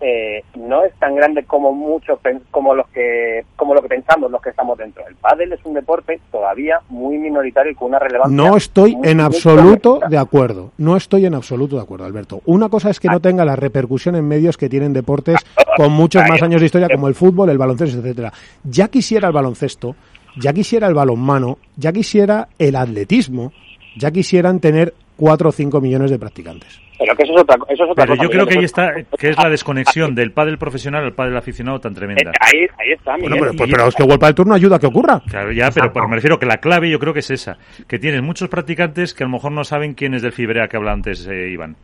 [0.00, 2.18] eh, no es tan grande como muchos
[2.50, 5.06] como los que como lo que pensamos los que estamos dentro.
[5.06, 8.36] El pádel es un deporte todavía muy minoritario y con una relevancia.
[8.36, 10.72] No estoy en absoluto de acuerdo.
[10.76, 12.42] No estoy en absoluto de acuerdo, Alberto.
[12.44, 15.38] Una cosa es que no tenga la repercusión en medios que tienen deportes
[15.76, 18.32] con muchos más años de historia como el fútbol, el baloncesto, etcétera.
[18.64, 19.94] Ya quisiera el baloncesto,
[20.36, 23.52] ya quisiera el balonmano, ya quisiera el atletismo,
[23.96, 26.80] ya quisieran tener cuatro o cinco millones de practicantes.
[26.98, 29.30] Pero que eso es otra, eso es otra Pero yo creo que ahí está, que
[29.30, 32.30] es la desconexión del pádel profesional al pádel aficionado tan tremenda.
[32.30, 33.38] Eh, ahí, ahí está, Miguel.
[33.38, 35.20] Bueno, pero, pero, es que Vuelta del turno ayuda a que ocurra.
[35.28, 38.22] Claro, ya, pero, me refiero que la clave yo creo que es esa, que tienes
[38.22, 41.26] muchos practicantes que a lo mejor no saben quién es del Fibrea que habla antes
[41.26, 41.76] eh, Iván.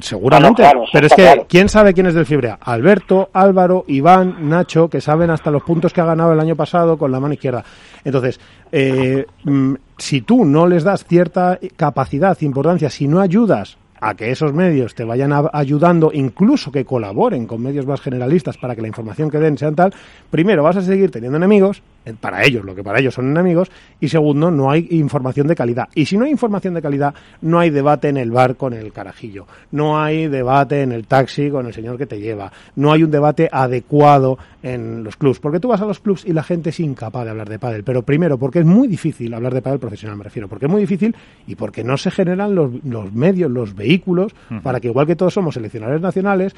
[0.00, 2.58] Seguramente, pero es que ¿quién sabe quién es del Fibrea?
[2.60, 6.96] Alberto, Álvaro, Iván, Nacho, que saben hasta los puntos que ha ganado el año pasado
[6.96, 7.64] con la mano izquierda.
[8.04, 8.38] Entonces,
[8.70, 14.30] eh, mm, si tú no les das cierta capacidad, importancia, si no ayudas a que
[14.30, 18.88] esos medios te vayan ayudando, incluso que colaboren con medios más generalistas para que la
[18.88, 19.92] información que den sea tal,
[20.30, 21.82] primero vas a seguir teniendo enemigos,
[22.20, 25.88] para ellos, lo que para ellos son enemigos, y segundo, no hay información de calidad.
[25.94, 28.92] Y si no hay información de calidad, no hay debate en el bar con el
[28.92, 33.02] carajillo, no hay debate en el taxi con el señor que te lleva, no hay
[33.02, 36.70] un debate adecuado en los clubs, porque tú vas a los clubs y la gente
[36.70, 39.78] es incapaz de hablar de pádel, pero primero porque es muy difícil hablar de pádel
[39.78, 41.14] profesional, me refiero, porque es muy difícil
[41.46, 45.34] y porque no se generan los, los medios, los vehículos, para que igual que todos
[45.34, 46.54] somos seleccionadores nacionales,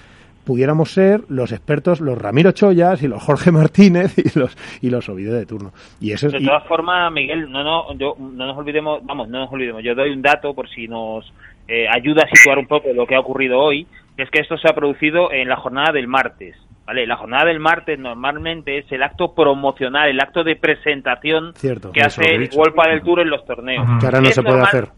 [0.47, 5.09] pudiéramos ser los expertos, los Ramiro Chollas y los Jorge Martínez y los y los
[5.09, 5.73] Ovidio de turno.
[6.01, 9.53] Y eso de todas formas, Miguel, no, no, yo, no nos olvidemos, vamos, no nos
[9.53, 9.83] olvidemos.
[9.83, 11.31] Yo doy un dato por si nos
[11.69, 14.57] eh, ayuda a situar un poco lo que ha ocurrido hoy, que es que esto
[14.57, 16.57] se ha producido en la jornada del martes.
[16.87, 17.05] ¿Vale?
[17.05, 21.53] La jornada del martes normalmente es el acto promocional, el acto de presentación
[21.93, 23.85] que hace Wolpa del Tour en los torneos.
[23.99, 24.89] Que ahora no se puede hacer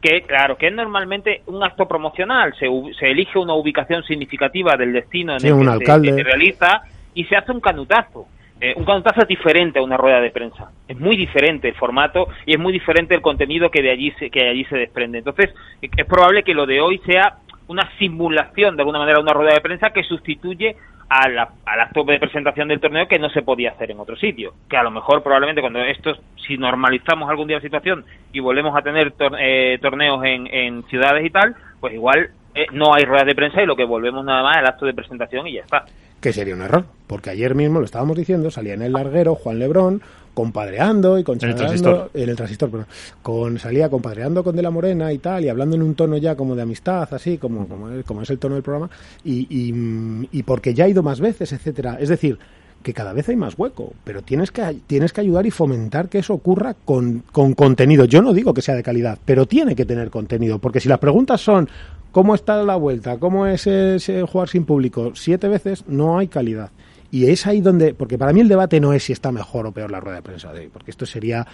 [0.00, 2.66] que claro, que es normalmente un acto promocional, se,
[2.98, 6.82] se elige una ubicación significativa del destino en el que se, realiza
[7.14, 8.26] y se hace un canutazo.
[8.60, 10.70] Eh, un canutazo es diferente a una rueda de prensa.
[10.88, 14.30] Es muy diferente el formato y es muy diferente el contenido que de allí se,
[14.30, 15.18] que de allí se desprende.
[15.18, 17.38] Entonces, es probable que lo de hoy sea
[17.68, 20.76] una simulación de alguna manera una rueda de prensa que sustituye
[21.08, 24.54] al, al acto de presentación del torneo que no se podía hacer en otro sitio.
[24.68, 26.16] Que a lo mejor probablemente cuando esto,
[26.46, 31.24] si normalizamos algún día la situación y volvemos a tener eh, torneos en, en ciudades
[31.24, 34.42] y tal, pues igual eh, no hay ruedas de prensa y lo que volvemos nada
[34.42, 35.84] más al acto de presentación y ya está.
[36.20, 39.58] Que sería un error, porque ayer mismo lo estábamos diciendo, salía en el larguero Juan
[39.58, 40.02] Lebrón
[40.34, 42.86] compadreando y con en el transistor, en el transistor pero
[43.22, 46.36] con salía compadreando con De la Morena y tal y hablando en un tono ya
[46.36, 48.88] como de amistad así como como, como es el tono del programa
[49.24, 51.98] y, y, y porque ya ha ido más veces etcétera.
[52.00, 52.38] Es decir
[52.82, 56.18] que cada vez hay más hueco, pero tienes que, tienes que ayudar y fomentar que
[56.18, 58.04] eso ocurra con, con contenido.
[58.04, 60.98] Yo no digo que sea de calidad, pero tiene que tener contenido, porque si las
[60.98, 61.68] preguntas son
[62.12, 63.18] ¿cómo está la vuelta?
[63.18, 65.12] ¿Cómo es ese jugar sin público?
[65.14, 66.70] Siete veces no hay calidad.
[67.10, 69.72] Y es ahí donde, porque para mí el debate no es si está mejor o
[69.72, 71.46] peor la rueda de prensa de hoy, porque esto sería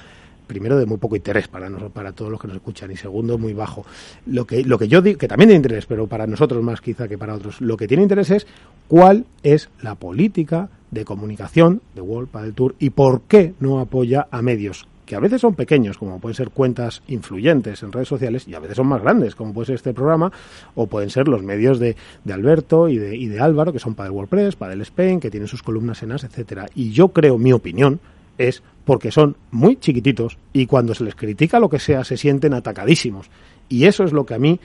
[0.46, 3.38] primero de muy poco interés para nosotros, para todos los que nos escuchan y segundo
[3.38, 3.84] muy bajo.
[4.26, 7.08] Lo que lo que yo digo que también tiene interés, pero para nosotros más quizá
[7.08, 8.46] que para otros, lo que tiene interés es
[8.88, 14.26] cuál es la política de comunicación de World Padel Tour y por qué no apoya
[14.30, 18.46] a medios que a veces son pequeños, como pueden ser cuentas influyentes en redes sociales,
[18.48, 20.32] y a veces son más grandes, como puede ser este programa,
[20.74, 23.94] o pueden ser los medios de, de Alberto y de, y de Álvaro, que son
[23.94, 26.66] para el WordPress, para el Spain, que tienen sus columnas en AS, etcétera.
[26.74, 28.00] Y yo creo, mi opinión,
[28.38, 32.54] es porque son muy chiquititos y cuando se les critica lo que sea se sienten
[32.54, 33.30] atacadísimos.
[33.68, 34.60] Y eso es lo que a mí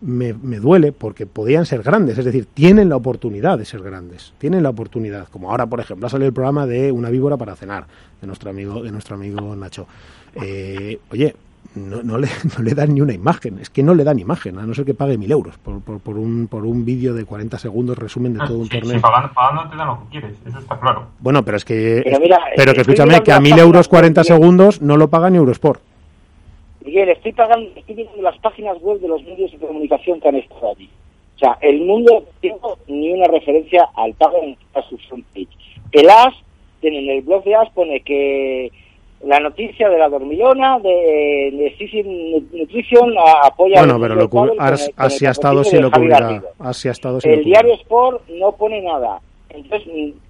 [0.00, 4.34] me, me, duele porque podían ser grandes, es decir, tienen la oportunidad de ser grandes,
[4.38, 7.56] tienen la oportunidad, como ahora por ejemplo ha salido el programa de una víbora para
[7.56, 7.86] cenar
[8.20, 9.86] de nuestro amigo de nuestro amigo Nacho.
[10.34, 11.34] Eh, oye,
[11.74, 14.58] no, no, le, no le dan ni una imagen, es que no le dan imagen,
[14.58, 17.24] a no ser que pague mil euros por, por, por un, por un vídeo de
[17.24, 18.94] 40 segundos resumen de todo un sí, torneo.
[18.94, 21.06] Sí, pagando, pagando te dan lo que quieres, eso está claro.
[21.20, 24.26] Bueno, pero es que, Pero mira, pero que escúchame, que a mil euros 40 web,
[24.26, 25.80] segundos no lo paga ni Eurosport.
[26.84, 30.36] Miguel, estoy pagando, estoy viendo las páginas web de los medios de comunicación que han
[30.36, 30.90] estado allí.
[31.36, 34.56] O sea, el mundo no tiene ni una referencia al pago en
[34.88, 35.48] su frontpage.
[35.92, 36.34] El AS,
[36.82, 38.70] en el blog de AS pone que
[39.24, 43.80] la noticia de la dormilona, de, de Nutrition, apoya...
[43.80, 44.28] Bueno, pero lo
[44.96, 46.20] así ha estado si lo cubrirá.
[46.20, 46.48] Garrido.
[46.58, 49.20] Así ha estado si lo El diario Sport no pone nada.
[49.54, 49.88] Entonces,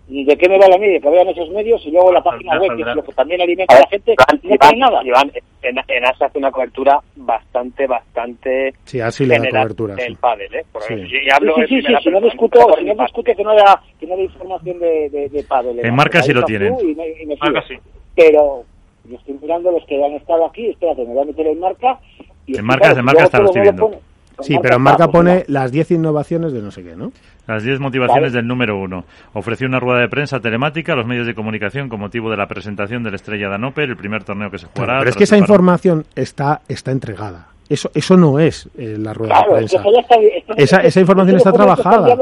[0.08, 2.58] ¿de qué me vale a mí de que vean esos medios y luego la página
[2.60, 5.02] web, que es lo que también alimenta a la gente, Iván, no pone nada?
[5.04, 5.32] Iván,
[5.62, 9.94] en, en ASA hace una cobertura bastante, bastante Sí, así le da cobertura.
[9.94, 10.18] del sí.
[10.20, 10.64] pádel, ¿eh?
[10.86, 10.94] Sí.
[11.08, 13.12] yo- hablo sí, sí, sí, primera si no discuto, por si no parte.
[13.12, 15.80] discuto que no da, que no da información de, de, de pádel.
[15.84, 16.74] En marca sí lo tienen.
[16.80, 17.74] y me- y me Marca sí.
[18.14, 18.64] Pero
[19.04, 21.98] yo estoy mirando los que han estado aquí, espérate, me voy a meter en marca.
[22.46, 23.90] Y En marca- en marca está, lo estoy viendo.
[24.40, 27.12] Sí, pero en marca pone las 10 innovaciones de no sé qué, ¿no?
[27.46, 28.36] Las 10 motivaciones Vale.
[28.36, 29.04] del número uno.
[29.32, 32.48] Ofreció una rueda de prensa telemática a los medios de comunicación con motivo de la
[32.48, 34.98] presentación de la estrella Danoper, el primer torneo que se jugará.
[34.98, 37.53] Pero es tras que esa información está, está entregada.
[37.74, 40.00] Eso, eso no es eh, la rueda Claro, de es que prensa.
[40.00, 42.16] está- esto- Esa- esa información está trabajada.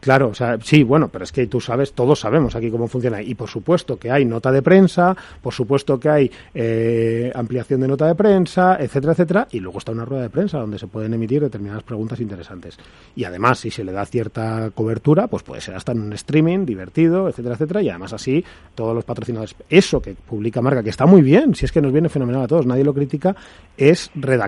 [0.00, 3.22] Claro, o sea, sí, bueno, pero es que tú sabes, todos sabemos aquí cómo funciona.
[3.22, 7.88] Y por supuesto que hay nota de prensa, por supuesto que hay eh, ampliación de
[7.88, 9.48] nota de prensa, etcétera, etcétera.
[9.52, 12.76] Y luego está una rueda de prensa donde se pueden emitir determinadas preguntas interesantes.
[13.16, 16.66] Y además, si se le da cierta cobertura, pues puede ser hasta en un streaming
[16.66, 17.80] divertido, etcétera, etcétera.
[17.82, 19.54] Y además así, todos los patrocinadores.
[19.70, 22.46] Eso que publica Marca, que está muy bien, si es que nos viene fenomenal a
[22.48, 23.34] todos, nadie lo critica,
[23.76, 24.41] es redactado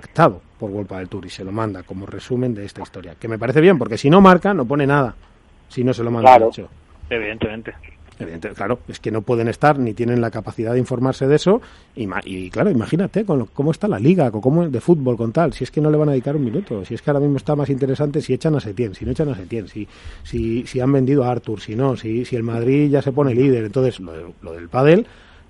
[0.58, 3.14] por World del Tour y se lo manda como resumen de esta historia.
[3.18, 5.14] Que me parece bien, porque si no marca, no pone nada.
[5.68, 6.48] Si no se lo manda Claro.
[6.48, 6.68] hecho.
[7.10, 7.74] Evidentemente.
[8.16, 11.60] Evidente, claro, es que no pueden estar ni tienen la capacidad de informarse de eso.
[11.96, 15.16] Y, ma- y claro, imagínate con lo- cómo está la liga, con cómo de fútbol,
[15.16, 15.52] con tal.
[15.52, 16.84] Si es que no le van a dedicar un minuto.
[16.84, 19.30] Si es que ahora mismo está más interesante si echan a Setién, si no echan
[19.30, 19.88] a Setién, si,
[20.22, 23.34] si, si han vendido a Artur, si no, si, si el Madrid ya se pone
[23.34, 23.64] líder.
[23.64, 25.06] Entonces, lo, de- lo del pádel.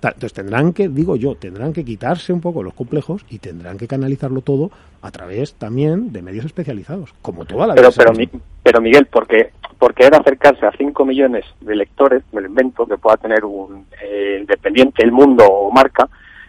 [0.09, 3.87] Entonces tendrán que, digo yo, tendrán que quitarse un poco los complejos y tendrán que
[3.87, 7.89] canalizarlo todo a través también de medios especializados, como toda la vida.
[7.89, 8.13] Pero, pero.
[8.13, 8.29] Mi-
[8.63, 12.97] pero Miguel, porque porque era acercarse a 5 millones de lectores, me lo invento, que
[12.97, 16.07] pueda tener un eh, independiente, el mundo o marca,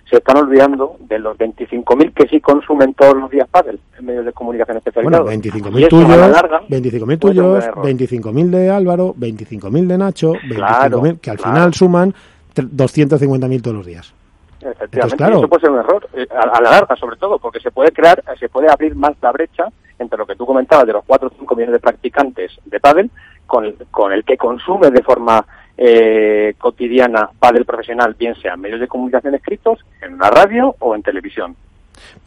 [0.09, 4.25] se están olvidando de los 25.000 que sí consumen todos los días pádel en medios
[4.25, 5.73] de comunicación Bueno, especializados.
[5.73, 7.85] 25.000 Y esto, a la tuyos, larga, 25.000 puede ser un tuyos, error.
[7.85, 11.53] 25.000 de Álvaro, 25.000 de Nacho, 25.000 Claro, que al claro.
[11.55, 12.15] final suman
[12.63, 14.13] 250.000 todos los días.
[14.61, 15.35] Efectivamente, Entonces, claro.
[15.35, 17.71] y eso puede ser un error, eh, a, a la larga sobre todo, porque se
[17.71, 19.65] puede crear, eh, se puede abrir más la brecha
[19.99, 23.11] entre lo que tú comentabas de los 4 o 5 millones de practicantes de pádel
[23.47, 25.45] con, el- con el que consume de forma
[25.79, 30.95] eh, cotidiana pádel profesional, bien sea en medios de comunicación escritos, en la radio o
[30.95, 31.55] en televisión.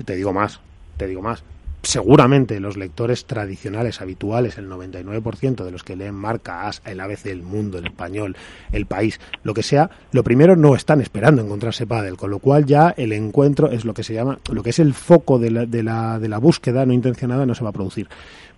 [0.05, 0.59] Te digo más,
[0.97, 1.43] te digo más.
[1.81, 7.27] Seguramente los lectores tradicionales, habituales, el 99% de los que leen Marca, As, el ABC,
[7.27, 8.35] el Mundo, el Español,
[8.73, 12.65] el País, lo que sea, lo primero no están esperando encontrarse pádel, con lo cual
[12.65, 15.65] ya el encuentro es lo que se llama, lo que es el foco de la,
[15.65, 18.09] de la, de la búsqueda no intencionada no se va a producir.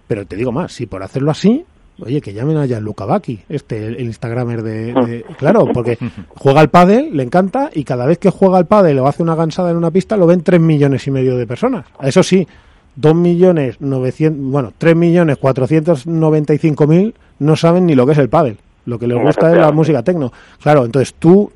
[0.07, 1.63] Pero te digo más, si por hacerlo así,
[1.99, 6.71] oye, que llamen a Gianluca Bacchi, este, el, Instagramer de, de- Claro, porque juega al
[6.71, 9.77] pádel, le encanta, y cada vez que juega al pádel o hace una gansada en
[9.77, 11.85] una pista, lo ven tres millones y medio de personas.
[12.01, 12.47] Eso sí,
[12.95, 18.05] dos millones novecientos, bueno, tres millones cuatrocientos noventa y cinco mil no saben ni lo
[18.05, 18.57] que es el pádel.
[18.85, 20.31] Lo que les gusta es la música tecno.
[20.61, 21.51] Claro, entonces tú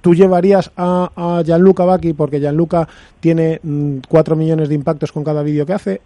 [0.00, 2.86] ¿Tú llevarías a, a Gianluca Bacchi porque Gianluca
[3.18, 6.00] tiene mm, 4 millones de impactos con cada vídeo que hace?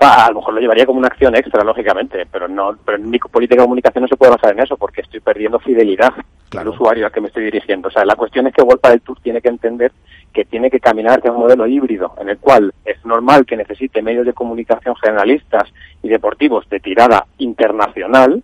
[0.00, 3.08] Ah, A lo mejor lo llevaría como una acción extra, lógicamente, pero no, pero en
[3.08, 6.12] mi política de comunicación no se puede basar en eso, porque estoy perdiendo fidelidad
[6.48, 6.70] Claro.
[6.70, 7.88] al usuario al que me estoy dirigiendo.
[7.88, 9.92] O sea, la cuestión es que World del Tour tiene que entender
[10.34, 14.02] que tiene que caminar hacia un modelo híbrido, en el cual es normal que necesite
[14.02, 18.42] medios de comunicación generalistas y deportivos de tirada internacional,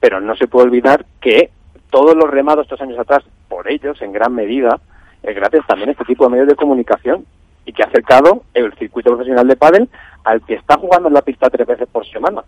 [0.00, 1.50] pero no se puede olvidar que
[1.90, 4.78] todos los remados estos años atrás, por ellos, en gran medida,
[5.22, 7.26] es gracias también a este tipo de medios de comunicación
[7.66, 9.88] y que ha acercado el circuito profesional de pádel
[10.24, 12.42] al que está jugando en la pista tres veces por semana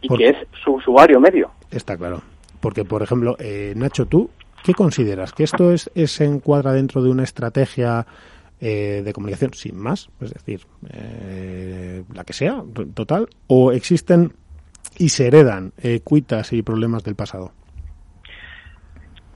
[0.00, 1.50] y Por- que es su usuario medio.
[1.70, 2.20] Está claro.
[2.60, 4.28] Porque, por ejemplo, eh, Nacho, tú,
[4.64, 5.32] ¿qué consideras?
[5.32, 8.06] ¿Que esto es, es se encuadra dentro de una estrategia
[8.60, 10.08] eh, de comunicación sin más?
[10.20, 10.60] Es decir,
[10.92, 12.62] eh, la que sea,
[12.94, 14.32] total, o existen
[14.98, 17.52] y se heredan eh, cuitas y problemas del pasado.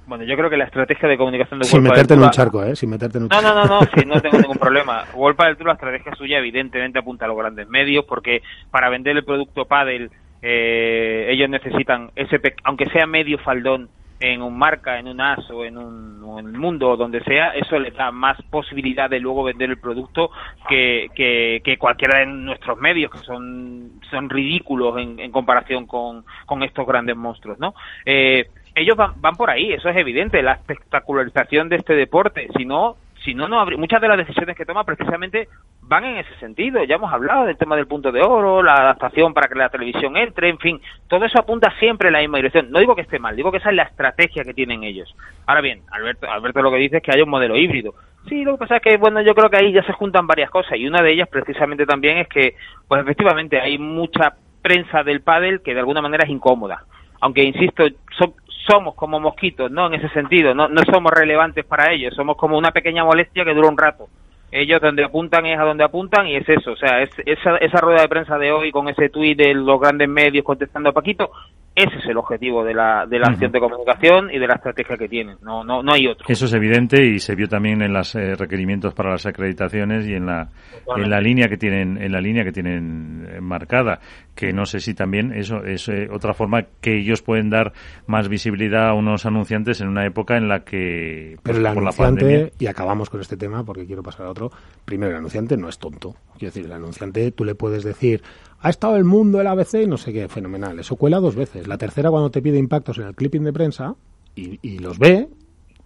[0.06, 2.30] Bueno, yo creo que la estrategia de comunicación de Sin Wolpa meterte del en un
[2.30, 2.76] charco, ¿eh?
[2.76, 3.54] Sin meterte en un No, charco.
[3.58, 5.04] no, no, no, sí, no tengo ningún problema.
[5.14, 9.16] Wolpa del Tour, la estrategia suya evidentemente apunta a los grandes medios porque para vender
[9.16, 10.10] el producto Paddle
[10.42, 13.88] eh, ellos necesitan ese, pe- aunque sea medio faldón
[14.32, 17.78] en un marca, en un as o en, un, el mundo o donde sea, eso
[17.78, 20.30] les da más posibilidad de luego vender el producto
[20.68, 26.24] que, que, que cualquiera de nuestros medios, que son, son ridículos en, en comparación con,
[26.46, 27.74] con estos grandes monstruos, ¿no?
[28.04, 32.64] Eh, ellos van, van por ahí, eso es evidente, la espectacularización de este deporte, si
[32.64, 35.48] no, si no, no habría- muchas de las decisiones que toma precisamente
[35.82, 36.82] van en ese sentido.
[36.84, 40.16] Ya hemos hablado del tema del punto de oro, la adaptación para que la televisión
[40.16, 42.70] entre, en fin, todo eso apunta siempre en la misma dirección.
[42.70, 45.14] No digo que esté mal, digo que esa es la estrategia que tienen ellos.
[45.46, 47.94] Ahora bien, Alberto, Alberto lo que dice es que hay un modelo híbrido.
[48.28, 50.50] Sí, lo que pasa es que, bueno, yo creo que ahí ya se juntan varias
[50.50, 52.54] cosas y una de ellas precisamente también es que,
[52.88, 56.84] pues efectivamente, hay mucha prensa del pádel que de alguna manera es incómoda.
[57.20, 57.84] Aunque, insisto,
[58.18, 58.34] so-
[58.66, 59.87] somos como mosquitos, ¿no?
[59.87, 63.55] En ese sentido, no, no somos relevantes para ellos, somos como una pequeña molestia que
[63.55, 64.09] dura un rato.
[64.50, 67.79] Ellos donde apuntan es a donde apuntan y es eso, o sea, es, esa, esa
[67.79, 71.31] rueda de prensa de hoy con ese tuit de los grandes medios contestando a Paquito,
[71.74, 74.96] ese es el objetivo de la, de la acción de comunicación y de la estrategia
[74.96, 76.26] que tienen, no, no, no hay otro.
[76.28, 80.26] Eso es evidente y se vio también en los requerimientos para las acreditaciones y en
[80.26, 80.48] la
[80.96, 84.00] en la línea que tienen en la línea que tienen eh, marcada
[84.34, 87.72] que no sé si también eso es eh, otra forma que ellos pueden dar
[88.06, 91.82] más visibilidad a unos anunciantes en una época en la que pues, Pero el por
[91.82, 94.50] la anunciante, pandemia y acabamos con este tema porque quiero pasar a otro,
[94.84, 96.14] primero el anunciante no es tonto.
[96.38, 98.22] Quiero decir, el anunciante tú le puedes decir,
[98.64, 100.79] ha estado el mundo, el ABC y no sé qué, fenomenal.
[100.81, 101.68] Eso cuela dos veces.
[101.68, 103.94] La tercera cuando te pide impactos en el clipping de prensa
[104.35, 105.29] y, y los ve.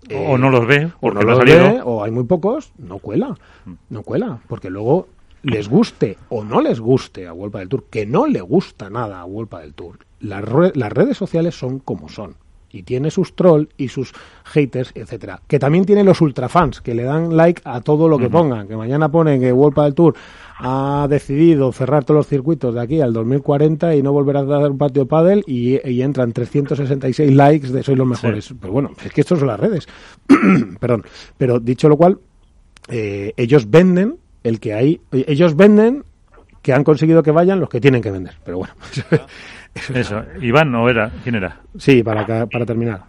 [0.09, 3.37] eh, o no los ve o no los ve, o hay muy pocos, no cuela.
[3.91, 5.09] No cuela, porque luego
[5.43, 9.21] les guste o no les guste a Wolpa del Tour, que no le gusta nada
[9.21, 12.35] a Wolpa del Tour, las, re- las redes sociales son como son.
[12.71, 14.13] Y tiene sus trolls y sus
[14.45, 15.41] haters, etcétera.
[15.47, 18.69] Que también tiene los ultrafans, que le dan like a todo lo que pongan.
[18.69, 20.15] Que mañana ponen que Wolpa del Tour
[20.59, 24.71] ha decidido cerrar todos los circuitos de aquí al 2040 y no volver a dar
[24.71, 28.55] un patio pádel y, y entran 366 likes de soy los mejores.
[28.61, 29.87] Pero bueno, es que estos son las redes.
[30.81, 31.05] Perdón.
[31.37, 32.19] Pero dicho lo cual,
[32.89, 36.05] eh, ellos venden el que hay, ellos venden
[36.63, 38.35] que han conseguido que vayan los que tienen que vender.
[38.45, 38.75] Pero bueno,
[39.95, 43.01] eso Iván no era quién era sí, para, ca- para terminar.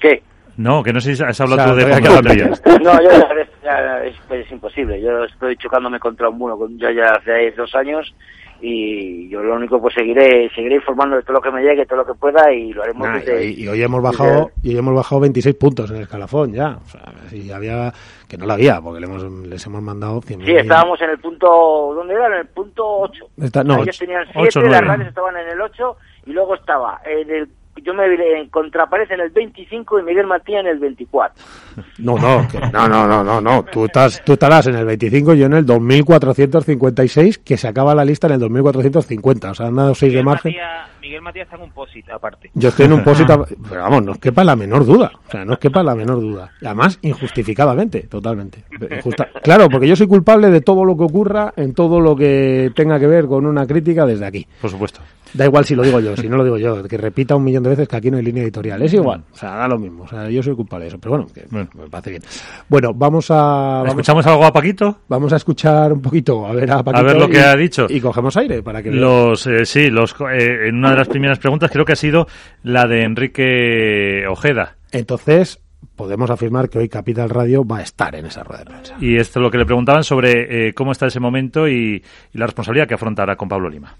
[0.00, 0.22] ¿Qué?
[0.58, 2.50] no que no sé si has hablado O sea, tú de Batería.
[2.82, 5.00] No, yo ya, es, ya es, es imposible.
[5.02, 8.14] Yo estoy chocándome contra un muro con- yo ya hace dos años
[8.60, 11.98] y yo lo único pues seguiré seguiré informando de todo lo que me llegue, todo
[11.98, 14.78] lo que pueda y lo haremos Nah, desde- y, y hoy hemos bajado y hoy
[14.78, 16.78] hemos bajado 26 puntos en el escalafón ya.
[16.84, 17.92] O sea, si había
[18.28, 21.18] que no lo había porque le hemos, les hemos mandado 100 Sí, estábamos en el
[21.18, 21.46] punto,
[21.94, 22.26] ¿dónde era?
[22.28, 23.26] En el punto 8.
[23.42, 23.98] Está- no, Ellos ocho.
[24.04, 24.86] tenían Ocho, 7, las nueve.
[24.86, 27.48] radios estaban en el 8 y luego estaba en el
[27.82, 28.04] yo me
[28.40, 31.42] en contrapared en el 25 y Miguel Matías en el 24.
[31.98, 33.62] No, no, que- no, no, no, no, no.
[33.64, 37.94] Tú estás, tú estarás en el 25 y yo en el 2456 que se acaba
[37.94, 39.50] la lista en el 2450.
[39.50, 40.52] O sea, han dado 6 de margen.
[40.52, 42.50] Matías, Miguel Matías está en un posit aparte.
[42.54, 43.26] Yo estoy en un posit,
[43.68, 45.12] pero vamos, no os quepa la menor duda.
[45.26, 46.50] O sea, no os quepa la menor duda.
[46.64, 48.64] Además, injustificadamente, totalmente.
[48.90, 52.70] Injusta- Claro, porque yo soy culpable de todo lo que ocurra en todo lo que
[52.74, 54.46] tenga que ver con una crítica desde aquí.
[54.60, 55.00] por supuesto
[55.34, 57.62] Da igual si lo digo yo, si no lo digo yo, que repita un millón
[57.64, 58.80] de veces que aquí no hay línea editorial.
[58.82, 60.04] Es igual, o sea, da lo mismo.
[60.04, 61.68] O sea, yo soy culpable de eso, pero bueno, que Bueno.
[61.74, 62.22] me parece bien.
[62.68, 66.70] Bueno, vamos a vamos, escuchamos algo a Paquito vamos a escuchar un poquito, a ver
[66.70, 67.86] a, Paquito ver lo que y- ha dicho.
[67.88, 68.90] Y cogemos aire para que.
[68.90, 72.26] Los, eh, sí, los, eh, en una de las primeras preguntas creo que ha sido
[72.62, 74.76] la de Enrique Ojeda.
[74.92, 75.60] Entonces,
[75.94, 78.94] podemos afirmar que hoy Capital Radio va a estar en esa rueda de prensa.
[79.00, 82.38] Y esto es lo que le preguntaban sobre eh, cómo está ese momento y, y
[82.38, 83.94] la responsabilidad que afrontará con Pablo Lima.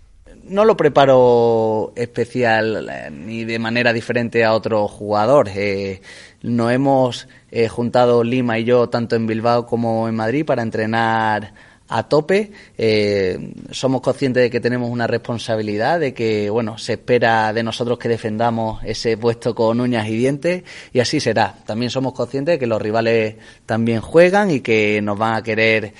[0.48, 5.48] No lo preparo especial eh, ni de manera diferente a otro jugador.
[5.54, 6.00] Eh,
[6.42, 11.52] nos hemos eh, juntado Lima y yo tanto en Bilbao como en Madrid para entrenar
[11.88, 12.50] a tope.
[12.76, 17.98] Eh, somos conscientes de que tenemos una responsabilidad, de que bueno se espera de nosotros
[17.98, 21.54] que defendamos ese puesto con uñas y dientes y así será.
[21.64, 25.92] También somos conscientes de que los rivales también juegan y que nos van a querer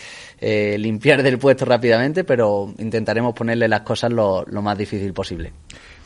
[0.49, 5.53] eh, limpiar del puesto rápidamente, pero intentaremos ponerle las cosas lo, lo más difícil posible.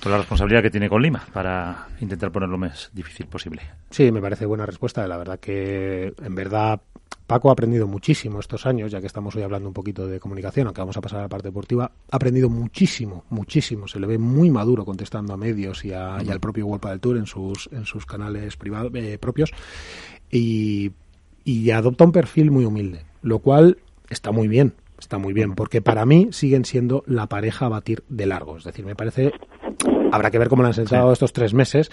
[0.02, 3.60] Por la responsabilidad que tiene con Lima para intentar ponerlo lo más difícil posible.
[3.90, 5.06] Sí, me parece buena respuesta.
[5.06, 6.80] La verdad que, en verdad,
[7.26, 10.68] Paco ha aprendido muchísimo estos años, ya que estamos hoy hablando un poquito de comunicación,
[10.68, 13.88] aunque vamos a pasar a la parte deportiva, ha aprendido muchísimo, muchísimo.
[13.88, 17.00] Se le ve muy maduro contestando a medios y, a, y al propio World del
[17.00, 19.52] Tour en sus, en sus canales privados, eh, propios
[20.30, 20.92] y,
[21.44, 23.76] y adopta un perfil muy humilde, lo cual
[24.10, 28.02] está muy bien, está muy bien, porque para mí siguen siendo la pareja a batir
[28.08, 28.56] de largo.
[28.56, 29.32] Es decir, me parece,
[30.12, 31.90] habrá que ver cómo lo han sentado estos tres meses,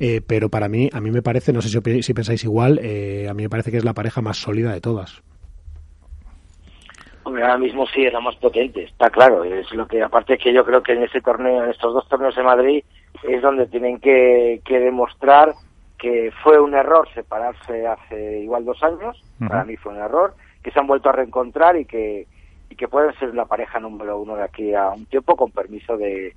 [0.00, 3.28] eh, pero para mí, a mí me parece, no sé si, si pensáis igual, eh,
[3.30, 5.22] a mí me parece que es la pareja más sólida de todas.
[7.22, 9.44] Hombre, ahora mismo sí es la más potente, está claro.
[9.44, 12.34] Es lo que, aparte que yo creo que en ese torneo, en estos dos torneos
[12.34, 12.82] de Madrid,
[13.22, 15.54] es donde tienen que, que demostrar
[16.00, 20.70] que fue un error separarse hace igual dos años, para mí fue un error, que
[20.70, 22.26] se han vuelto a reencontrar y que,
[22.68, 25.96] y que pueden ser la pareja número uno de aquí a un tiempo con permiso
[25.96, 26.34] de,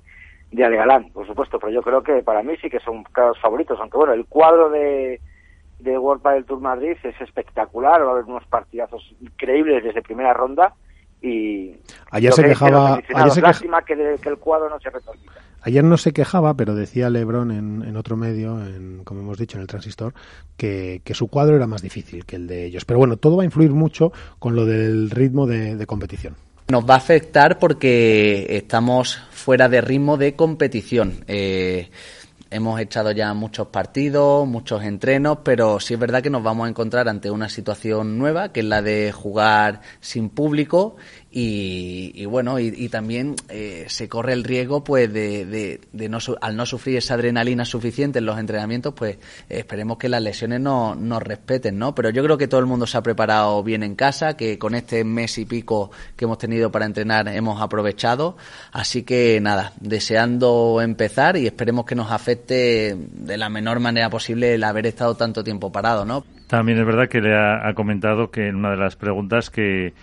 [0.50, 3.38] de Ale Galán, por supuesto, pero yo creo que para mí sí que son claros
[3.40, 5.20] favoritos, aunque bueno, el cuadro de,
[5.78, 10.32] de World del Tour Madrid es espectacular, va a haber unos partidazos increíbles desde primera
[10.32, 10.74] ronda
[11.20, 11.76] y
[12.10, 15.82] ayer se quejaba ayer se lástima que, de, que, el cuadro no se retransmita ayer
[15.82, 19.62] no se quejaba pero decía Lebron en, en otro medio en, como hemos dicho en
[19.62, 20.14] el transistor
[20.56, 22.84] que, su cuadro era más difícil que el de ellos.
[22.84, 26.36] Pero bueno todo va a influir mucho con lo del ritmo de, de competición.
[26.68, 31.24] Nos va a afectar porque estamos fuera de ritmo de competición.
[31.26, 31.90] Eh,
[32.54, 36.68] Hemos echado ya muchos partidos, muchos entrenos, pero sí es verdad que nos vamos a
[36.68, 40.94] encontrar ante una situación nueva, que es la de jugar sin público
[41.36, 46.18] y, y bueno, y, también eh, se corre el riesgo pues de, de, de, no,
[46.40, 49.18] al no sufrir esa adrenalina suficiente en los entrenamientos, pues
[49.48, 51.92] esperemos que las lesiones no nos respeten, ¿no?
[51.92, 54.76] Pero yo creo que todo el mundo se ha preparado bien en casa, que con
[54.76, 58.36] este mes y pico que hemos tenido para entrenar hemos aprovechado,
[58.70, 64.54] así que nada, deseando empezar y esperemos que nos afecte de la menor manera posible
[64.54, 66.24] el haber estado tanto tiempo parado, ¿no?
[66.46, 69.94] También es verdad que le ha, ha comentado que en una de las preguntas que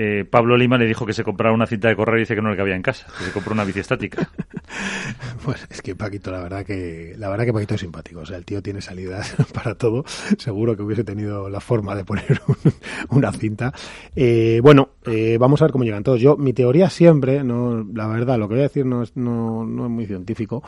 [0.00, 2.40] eh, Pablo Lima le dijo que se comprara una cinta de correr y dice que
[2.40, 4.30] no le cabía en casa, que se compró una bici estática.
[5.44, 8.36] pues es que Paquito, la verdad que la verdad que Paquito es simpático, o sea,
[8.36, 10.04] el tío tiene salidas para todo,
[10.38, 12.56] seguro que hubiese tenido la forma de poner un,
[13.08, 13.72] una cinta.
[14.14, 16.20] Eh, bueno, eh, vamos a ver cómo llegan todos.
[16.20, 19.66] Yo, mi teoría siempre, no, la verdad, lo que voy a decir no es, no,
[19.66, 20.62] no es muy científico,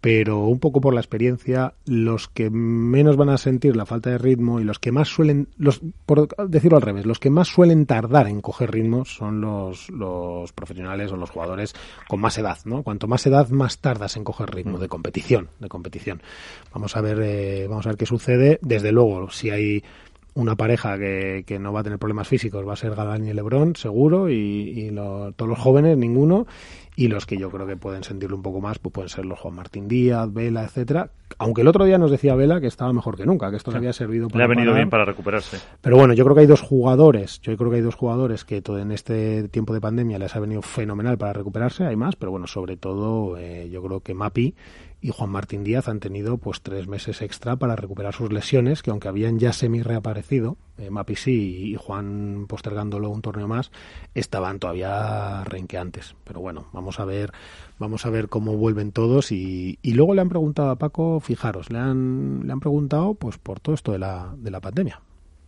[0.00, 4.18] pero un poco por la experiencia, los que menos van a sentir la falta de
[4.18, 7.84] ritmo y los que más suelen, los, por decirlo al revés, los que más suelen
[7.84, 11.74] tardar en coger ritmo son los, los profesionales o los jugadores
[12.08, 12.82] con más edad, ¿no?
[12.82, 16.22] Cuanto más edad, más tardas en coger ritmo de competición, de competición.
[16.72, 18.58] Vamos a ver, eh, vamos a ver qué sucede.
[18.62, 19.82] Desde luego, si hay
[20.34, 23.32] una pareja que, que, no va a tener problemas físicos va a ser Galán y
[23.32, 26.46] Lebrón, seguro, y, y lo, todos los jóvenes, ninguno.
[27.00, 29.40] Y los que yo creo que pueden sentirlo un poco más, pues pueden ser los
[29.40, 31.08] Juan Martín Díaz, Vela, etcétera.
[31.38, 33.78] Aunque el otro día nos decía Vela que estaba mejor que nunca, que esto le
[33.78, 34.36] había servido para.
[34.36, 34.80] Le ha venido parar.
[34.80, 35.56] bien para recuperarse.
[35.80, 38.60] Pero bueno, yo creo que hay dos jugadores, yo creo que hay dos jugadores que
[38.60, 42.32] todo en este tiempo de pandemia les ha venido fenomenal para recuperarse, hay más, pero
[42.32, 44.54] bueno, sobre todo eh, yo creo que Mapi
[45.02, 48.90] y Juan Martín Díaz han tenido pues tres meses extra para recuperar sus lesiones, que
[48.90, 53.70] aunque habían ya semi reaparecido, eh, Mapi sí y Juan postergándolo un torneo más,
[54.14, 56.14] estaban todavía renqueantes.
[56.24, 57.32] Pero bueno, vamos a ver,
[57.78, 61.70] vamos a ver cómo vuelven todos y, y luego le han preguntado a Paco, fijaros,
[61.70, 65.00] le han, le han preguntado pues por todo esto de la, de la pandemia.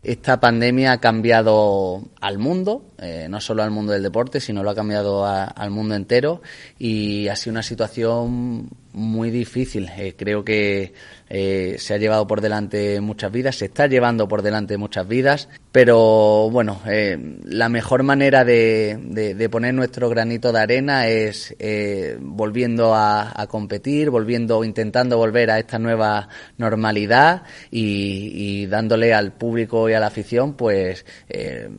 [0.03, 4.71] Esta pandemia ha cambiado al mundo, eh, no solo al mundo del deporte, sino lo
[4.71, 6.43] ha cambiado a, al mundo entero
[6.77, 9.89] y ha sido una situación muy difícil.
[9.97, 10.93] Eh, creo que
[11.35, 15.49] eh, se ha llevado por delante muchas vidas, se está llevando por delante muchas vidas,
[15.72, 21.57] pero bueno, eh, la mejor manera de, de, de, poner nuestro granito de arena es
[21.59, 26.28] eh, volviendo a, a, competir, volviendo, intentando volver a esta nueva
[26.59, 31.07] normalidad y, y dándole al público y a la afición pues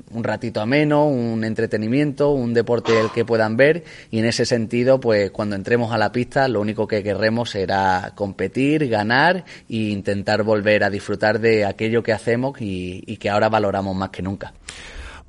[0.10, 5.00] un ratito ameno, un entretenimiento, un deporte el que puedan ver y en ese sentido
[5.00, 10.44] pues cuando entremos a la pista lo único que querremos será competir, ganar e intentar
[10.44, 14.54] volver a disfrutar de aquello que hacemos y, y que ahora valoramos más que nunca.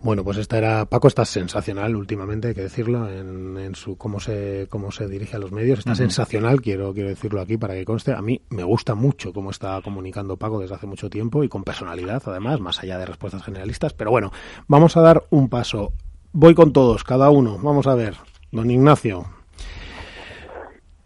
[0.04, 4.20] Bueno, pues esta era Paco está sensacional últimamente, hay que decirlo, en, en su cómo
[4.20, 5.96] se cómo se dirige a los medios, está uh -huh.
[5.96, 8.12] sensacional, quiero quiero decirlo aquí para que conste.
[8.12, 11.64] A mí me gusta mucho cómo está comunicando Paco desde hace mucho tiempo y con
[11.64, 13.94] personalidad, además, más allá de respuestas generalistas.
[13.94, 14.30] Pero bueno,
[14.68, 15.94] vamos a dar un paso.
[16.32, 17.58] Voy con todos, cada uno.
[17.62, 18.14] Vamos a ver,
[18.52, 19.24] don Ignacio.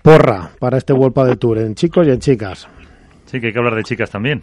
[0.02, 2.66] Porra para este World de Tour en chicos y en chicas.
[3.28, 4.42] Sí, que hay que hablar de chicas también.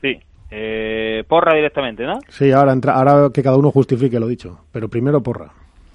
[0.00, 0.18] Sí.
[0.50, 2.18] Eh, porra directamente, ¿no?
[2.28, 4.64] Sí, ahora, entra, ahora que cada uno justifique lo dicho.
[4.72, 5.52] Pero primero porra.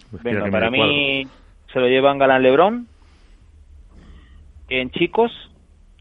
[0.10, 1.28] Pues Venga, para mí
[1.74, 2.88] se lo llevan Galán Lebrón.
[4.70, 5.32] En chicos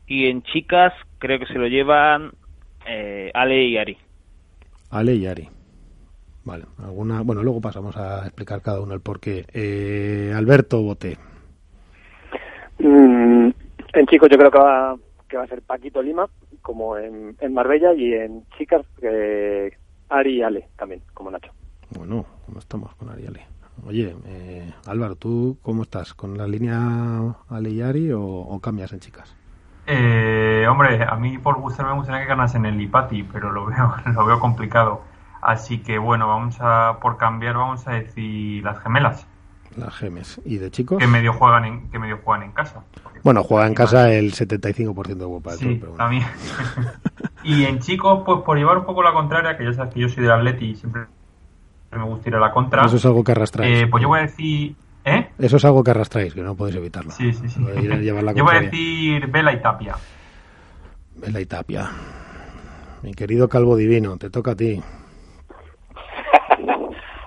[0.07, 2.31] y en chicas creo que se lo llevan
[2.87, 3.97] eh, Ale y Ari.
[4.91, 5.49] Ale y Ari.
[6.45, 7.23] Vale, alguna.
[7.23, 9.45] Bueno, luego pasamos a explicar cada uno el porqué.
[9.53, 11.19] Eh, Alberto Bote.
[12.79, 13.51] Mm,
[13.95, 14.97] en chicos yo creo que va,
[15.31, 16.27] que va a ser Paquito Lima,
[16.61, 19.71] como en, en Marbella, y en chicas eh,
[20.09, 21.53] Ari y Ale también, como Nacho.
[21.97, 23.47] Bueno, ¿cómo estamos con Ari y Ale?
[23.87, 26.13] Oye, eh, Álvaro, ¿tú cómo estás?
[26.13, 26.79] ¿Con la línea
[27.49, 29.35] Ale y Ari o, o cambias en chicas?
[29.87, 33.95] Eh, hombre, a mí por gusto me gustaría que ganasen el Lipati, pero lo veo,
[34.15, 35.03] lo veo complicado.
[35.41, 39.27] Así que bueno, vamos a, por cambiar, vamos a decir las gemelas,
[39.81, 40.41] Las gemes.
[40.45, 40.99] ¿Y de chicos?
[40.99, 42.83] que medio juegan en, que medio juegan en casa.
[43.23, 45.97] Bueno, juega en casa el 75% de del Sí, pero bueno.
[45.97, 46.25] también.
[47.45, 50.09] y en chicos, pues por llevar un poco la contraria, que ya sabes que yo
[50.09, 51.03] soy del Atleti y siempre
[51.93, 52.85] me gusta ir a la contra.
[52.85, 53.79] Eso es algo que arrastráis.
[53.83, 55.31] eh, pues yo voy a decir, ¿eh?
[55.39, 57.11] Eso es algo que arrastráis, que no podéis evitarlo.
[57.11, 57.61] Sí, sí, sí.
[57.67, 59.97] A llevar la Yo voy a decir Vela y Tapia.
[61.17, 61.91] Vela y Tapia.
[63.03, 64.81] Mi querido Calvo Divino, te toca a ti.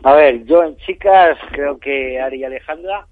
[0.03, 3.07] A ver, yo en chicas creo que Ari y Alejandra.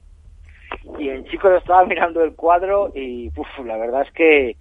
[0.98, 4.58] Y en chicos estaba mirando el cuadro y uf, la verdad es que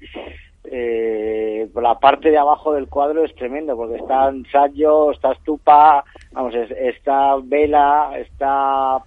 [0.65, 6.55] eh, la parte de abajo del cuadro es tremendo porque está Sancho, está Stupa, vamos,
[6.55, 9.03] es- está Vela, está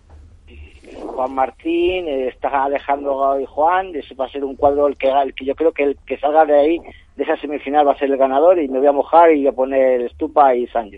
[1.16, 3.96] Juan Martín, eh, está Alejandro y Juan.
[3.96, 6.18] Eso va a ser un cuadro el que, el que yo creo que el que
[6.18, 6.80] salga de ahí,
[7.16, 9.48] de esa semifinal, va a ser el ganador y me voy a mojar y voy
[9.48, 10.98] a poner Stupa y Sancho.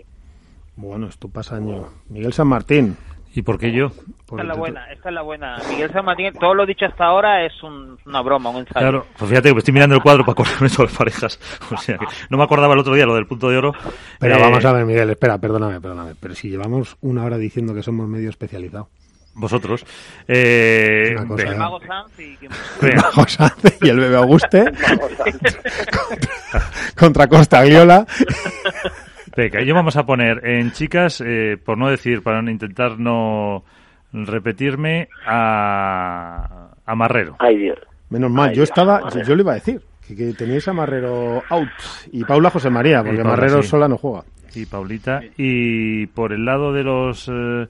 [0.76, 1.88] Bueno, Stupa año.
[2.08, 2.96] Miguel San Martín.
[3.34, 3.88] ¿Y por qué yo?
[3.88, 5.56] Esta es la el- buena, esta es la buena.
[5.68, 8.80] Miguel San Martín, todo lo dicho hasta ahora es un- una broma, un ensayo.
[8.80, 11.38] Claro, pues fíjate que me estoy mirando el cuadro para acordarme de todas las parejas.
[11.70, 13.72] O sea que no me acordaba el otro día lo del punto de oro.
[14.18, 16.14] Pero Eh, vamos a ver, Miguel, espera, perdóname, perdóname.
[16.18, 18.88] Pero si llevamos una hora diciendo que somos medio especializados.
[19.34, 19.84] Vosotros.
[20.26, 21.56] Eh, cosa, El ¿eh?
[21.56, 22.38] Mago Sanz y...
[22.80, 23.02] venga.
[23.12, 24.64] José Ángel y el bebé Auguste
[26.98, 28.06] contra Costa Gliola.
[29.36, 33.64] Venga, yo vamos a poner en chicas, eh, por no decir, para no intentar no
[34.12, 37.36] repetirme, a, a Marrero.
[37.38, 37.78] Ay, Dios.
[38.08, 41.42] Menos mal, Ay, yo estaba, yo le iba a decir que, que teníais a Marrero
[41.50, 41.68] out
[42.12, 43.68] y Paula José María, porque Paula, Marrero sí.
[43.68, 44.24] sola no juega.
[44.54, 45.20] y Paulita.
[45.36, 47.66] Y por el lado de los eh,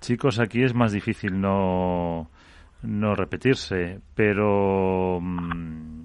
[0.00, 2.30] chicos aquí es más difícil no,
[2.82, 5.18] no repetirse, pero...
[5.20, 5.99] mm,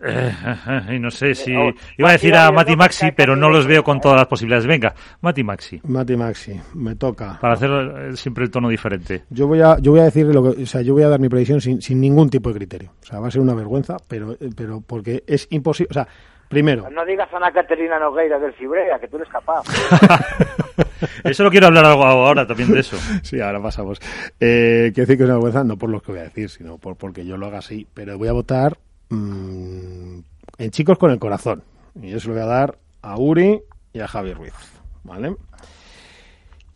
[0.92, 1.52] y no sé si...
[1.52, 4.66] Iba a decir a Mati Maxi, pero no los veo con todas las posibilidades.
[4.66, 7.38] Venga, Mati Maxi, Mati Maxi, me toca.
[7.40, 9.24] para hacer eh, siempre el tono diferente.
[9.30, 11.20] Yo voy a, yo voy a decir lo que, o sea, yo voy a dar
[11.20, 12.92] mi predicción sin, sin ningún tipo de criterio.
[13.02, 15.88] O sea, va a ser una vergüenza, pero, eh, pero porque es imposible.
[15.90, 16.08] O sea,
[16.48, 19.62] primero, No digas a Ana Caterina Nogueira del Fibrea, que tú eres capaz.
[21.24, 22.96] Eso lo quiero hablar algo ahora también de eso.
[23.22, 24.00] Sí, ahora pasamos.
[24.38, 26.78] Eh, quiero decir que es una vergüenza, no por lo que voy a decir, sino
[26.78, 27.86] por porque yo lo haga así.
[27.94, 28.76] Pero voy a votar
[29.10, 30.18] mm,
[30.58, 31.62] en chicos con el corazón.
[32.00, 33.60] Y yo se lo voy a dar a Uri
[33.92, 34.54] y a Javi Ruiz.
[35.04, 35.36] ¿Vale?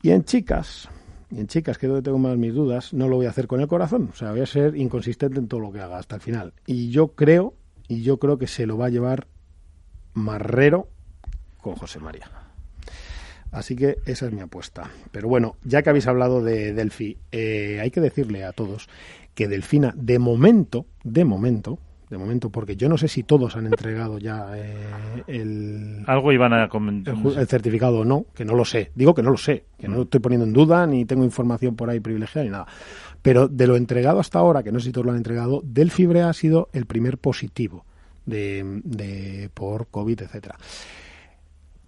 [0.03, 0.89] Y en chicas,
[1.31, 3.47] y en chicas, que es donde tengo más mis dudas, no lo voy a hacer
[3.47, 4.11] con el corazón.
[4.13, 6.53] O sea, voy a ser inconsistente en todo lo que haga hasta el final.
[6.67, 7.55] Y yo creo,
[7.89, 9.27] y yo creo que se lo va a llevar
[10.13, 10.89] Marrero
[11.61, 12.31] con José María.
[13.51, 14.91] Así que esa es mi apuesta.
[15.13, 18.89] Pero bueno, ya que habéis hablado de Delphi, eh, hay que decirle a todos
[19.35, 21.79] que Delfina, de momento, de momento,
[22.15, 24.75] de momento, porque yo no sé si todos han entregado ya eh,
[25.27, 27.15] el, Algo iban a comentar.
[27.15, 28.91] el, certificado o no, que no lo sé.
[28.95, 31.77] Digo que no lo sé, que no lo estoy poniendo en duda, ni tengo información
[31.77, 32.67] por ahí privilegiada ni nada.
[33.23, 36.07] Pero de lo entregado hasta ahora, que no sé si todos lo han entregado, Delphi
[36.07, 37.85] Brea ha sido el primer positivo
[38.27, 40.57] de, de- por COVID, etcétera.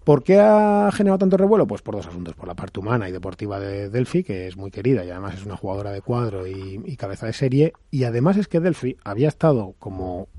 [0.07, 1.67] ¿Por qué ha generado tanto revuelo?
[1.67, 2.33] Pues por dos asuntos.
[2.33, 5.45] Por la parte humana y deportiva de Delphi, que es muy querida y además es
[5.45, 7.73] una jugadora de cuadro y, cabeza de serie.
[7.91, 10.29] Y además es que Delphi había estado como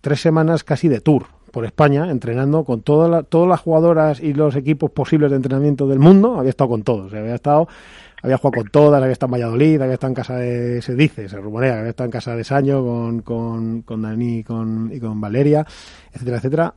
[0.00, 4.92] tres semanas casi de tour por España, entrenando con todas las jugadoras y los equipos
[4.92, 6.38] posibles de entrenamiento del mundo.
[6.38, 7.12] Había estado con todos.
[7.12, 7.66] Había estado,
[8.22, 11.28] había jugado con todas, había estado en Valladolid, había estado en casa de, se dice,
[11.28, 15.20] se rumorea, había estado en casa de Saño con, con, con Dani con, y con
[15.20, 15.66] Valeria,
[16.12, 16.74] etcétera, etcétera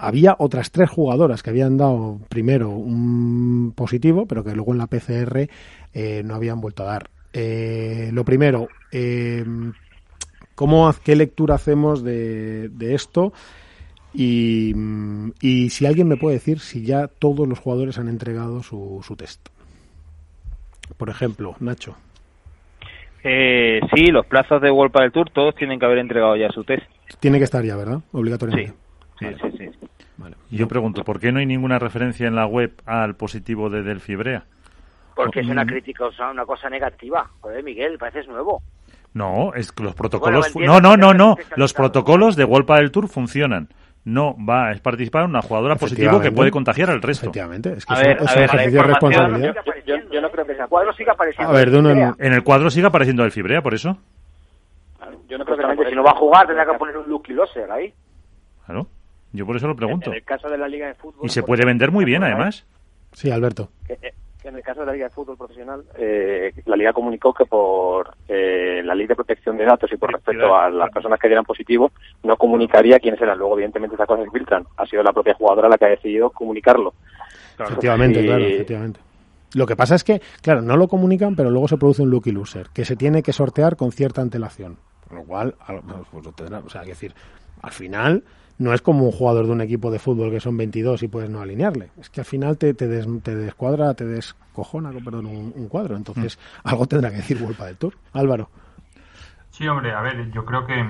[0.00, 4.86] había otras tres jugadoras que habían dado primero un positivo, pero que luego en la
[4.86, 5.48] PCR
[5.94, 7.10] eh, no habían vuelto a dar.
[7.32, 9.44] Eh, lo primero, eh,
[10.54, 13.32] ¿cómo, ¿qué lectura hacemos de, de esto?
[14.12, 18.62] Y, mm, y si alguien me puede decir si ya todos los jugadores han entregado
[18.62, 19.48] su, su test.
[20.96, 21.96] Por ejemplo, Nacho.
[23.22, 26.64] Eh, sí, los plazos de World del Tour todos tienen que haber entregado ya su
[26.64, 26.84] test.
[27.20, 28.00] Tiene que estar ya, ¿verdad?
[28.12, 28.72] Obligatoriamente.
[29.18, 29.49] Sí, sí, sí.
[30.50, 34.16] Yo pregunto, ¿por qué no hay ninguna referencia en la web al positivo de Delphi
[34.16, 34.44] Brea?
[35.14, 35.50] Porque es Mm.
[35.50, 37.28] una crítica, o sea, una cosa negativa.
[37.40, 38.62] Joder, Miguel, pareces nuevo.
[39.12, 40.52] No, es que los protocolos.
[40.54, 41.36] Bueno, no, no, no, no.
[41.56, 43.68] Los protocolos de World del Tour funcionan.
[44.04, 47.26] No va, es participar una jugadora positiva que puede contagiar al resto.
[47.26, 49.54] Efectivamente, es que A es un- es a ver, ejercicio de responsabilidad.
[49.86, 51.50] Yo, yo no creo que sea cuadro siga apareciendo.
[51.52, 53.98] A ver, uno en- el cuadro sigue apareciendo Delphi Brea, por eso.
[55.28, 57.70] Yo no creo que si no va a jugar tendrá que poner un Lucky Loser
[57.70, 57.92] ahí.
[58.66, 58.86] Claro.
[59.32, 60.10] Yo por eso lo pregunto.
[60.10, 61.24] En el caso de la Liga de Fútbol.
[61.24, 62.66] Y se por puede vender muy bien, además.
[63.12, 63.70] Sí, Alberto.
[63.88, 64.12] Eh,
[64.42, 68.16] en el caso de la Liga de Fútbol Profesional, eh, la Liga comunicó que por
[68.26, 71.44] eh, la ley de protección de datos y por respecto a las personas que dieran
[71.44, 73.38] positivo, no comunicaría quiénes eran.
[73.38, 74.64] Luego, evidentemente, esas cosas se filtran.
[74.76, 76.94] Ha sido la propia jugadora la que ha decidido comunicarlo.
[77.58, 79.00] Efectivamente, Y- claro, efectivamente.
[79.54, 82.30] Lo que pasa es que, claro, no lo comunican, pero luego se produce un lucky
[82.30, 84.78] loser, que se tiene que sortear con cierta antelación.
[85.10, 87.14] Con lo cual, al- pues lo tendrá- o sea, que decir,
[87.62, 88.24] al final
[88.58, 91.28] no es como un jugador de un equipo de fútbol que son 22 y puedes
[91.28, 91.90] no alinearle.
[92.00, 95.96] Es que al final te, te, des- te descuadra, te descojona, perdón, un, un cuadro.
[95.96, 97.94] Entonces, algo tendrá que decir Vuelpa del Tour.
[98.14, 98.48] Álvaro.
[99.50, 100.88] Sí, hombre, a ver, yo creo que,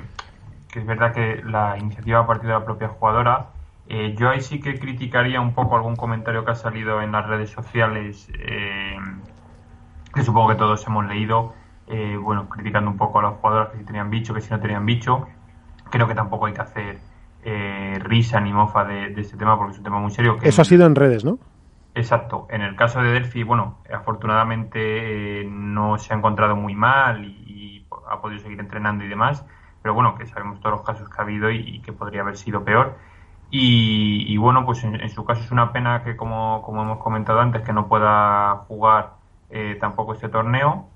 [0.71, 3.47] que es verdad que la iniciativa ha partido de la propia jugadora.
[3.89, 7.27] Eh, yo ahí sí que criticaría un poco algún comentario que ha salido en las
[7.27, 8.97] redes sociales, eh,
[10.15, 11.55] que supongo que todos hemos leído,
[11.91, 14.61] eh, bueno, criticando un poco a las jugadoras que si tenían bicho, que si no
[14.61, 15.27] tenían bicho.
[15.91, 16.99] Creo que tampoco hay que hacer
[17.43, 20.39] eh, risa ni mofa de, de este tema porque es un tema muy serio.
[20.39, 21.39] Que Eso ha sido en redes, ¿no?
[21.95, 22.47] Exacto.
[22.51, 27.29] En el caso de Delphi, bueno, afortunadamente eh, no se ha encontrado muy mal y,
[27.47, 29.45] y ha podido seguir entrenando y demás,
[29.83, 32.37] pero bueno, que sabemos todos los casos que ha habido y, y que podría haber
[32.37, 32.97] sido peor.
[33.51, 36.99] Y, y bueno, pues en, en su caso es una pena que, como, como hemos
[36.99, 39.15] comentado antes, que no pueda jugar
[39.51, 40.87] eh, tampoco este torneo.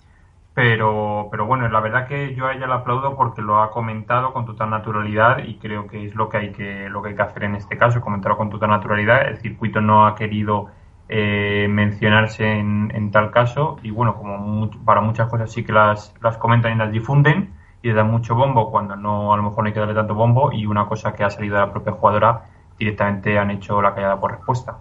[0.55, 4.33] Pero, pero bueno, la verdad que yo a ella la aplaudo porque lo ha comentado
[4.33, 7.23] con total naturalidad y creo que es lo que hay que, lo que hay que
[7.23, 9.27] hacer en este caso, comentarlo con total naturalidad.
[9.27, 10.69] El circuito no ha querido
[11.09, 16.15] eh, mencionarse en, en tal caso y bueno, como para muchas cosas sí que las,
[16.23, 17.53] las comentan y las difunden
[17.83, 20.15] y le dan mucho bombo cuando no a lo mejor no hay que darle tanto
[20.15, 22.47] bombo y una cosa que ha salido de la propia jugadora
[22.79, 24.79] directamente han hecho la callada por respuesta.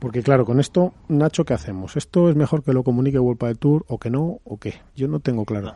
[0.00, 1.96] Porque claro, con esto, Nacho, ¿qué hacemos?
[1.96, 4.74] ¿Esto es mejor que lo comunique Vuelpa del Tour o que no o qué?
[4.96, 5.74] Yo no tengo claro.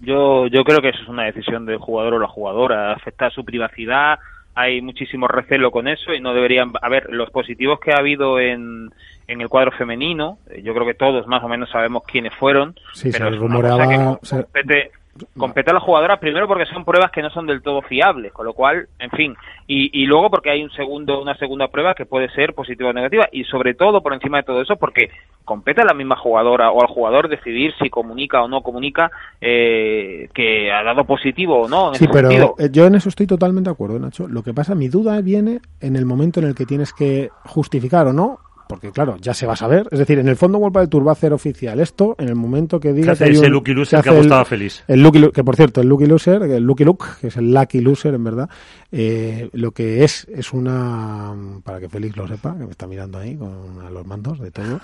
[0.00, 3.30] Yo, yo creo que eso es una decisión del jugador o la jugadora, afecta a
[3.30, 4.18] su privacidad,
[4.54, 8.38] hay muchísimo recelo con eso y no deberían, a ver, los positivos que ha habido
[8.38, 8.90] en,
[9.26, 12.74] en el cuadro femenino, eh, yo creo que todos más o menos sabemos quiénes fueron,
[12.92, 14.18] Sí, pero se es rumoreaba...
[14.20, 14.90] que se- compete,
[15.36, 18.46] compete a la jugadora primero porque son pruebas que no son del todo fiables, con
[18.46, 19.34] lo cual, en fin,
[19.66, 22.92] y, y luego porque hay un segundo, una segunda prueba que puede ser positiva o
[22.92, 25.10] negativa y sobre todo por encima de todo eso porque
[25.44, 29.10] compete a la misma jugadora o al jugador decidir si comunica o no comunica
[29.40, 31.88] eh, que ha dado positivo o no.
[31.90, 32.54] En Sí, ese pero sentido.
[32.58, 34.26] eh, yo en eso estoy totalmente de acuerdo, Nacho.
[34.28, 38.06] Lo que pasa, mi duda viene en el momento en el que tienes que justificar
[38.08, 38.38] o no,
[38.68, 39.88] porque claro, ya se va a saber.
[39.90, 42.34] Es decir, en el fondo Vuelpa del Tour va a hacer oficial esto en el
[42.34, 44.46] momento que diga hace que hay ese un- Lucky se Loser que hace apostaba el-
[44.46, 44.84] feliz.
[44.88, 47.52] El Lucky Lu- que por cierto, el Lucky Loser, el Lucky Look, que es el
[47.52, 48.50] Lucky Loser en verdad,
[48.92, 53.18] eh, lo que es, es una, para que Félix lo sepa, que me está mirando
[53.18, 54.80] ahí con a los mandos de todo,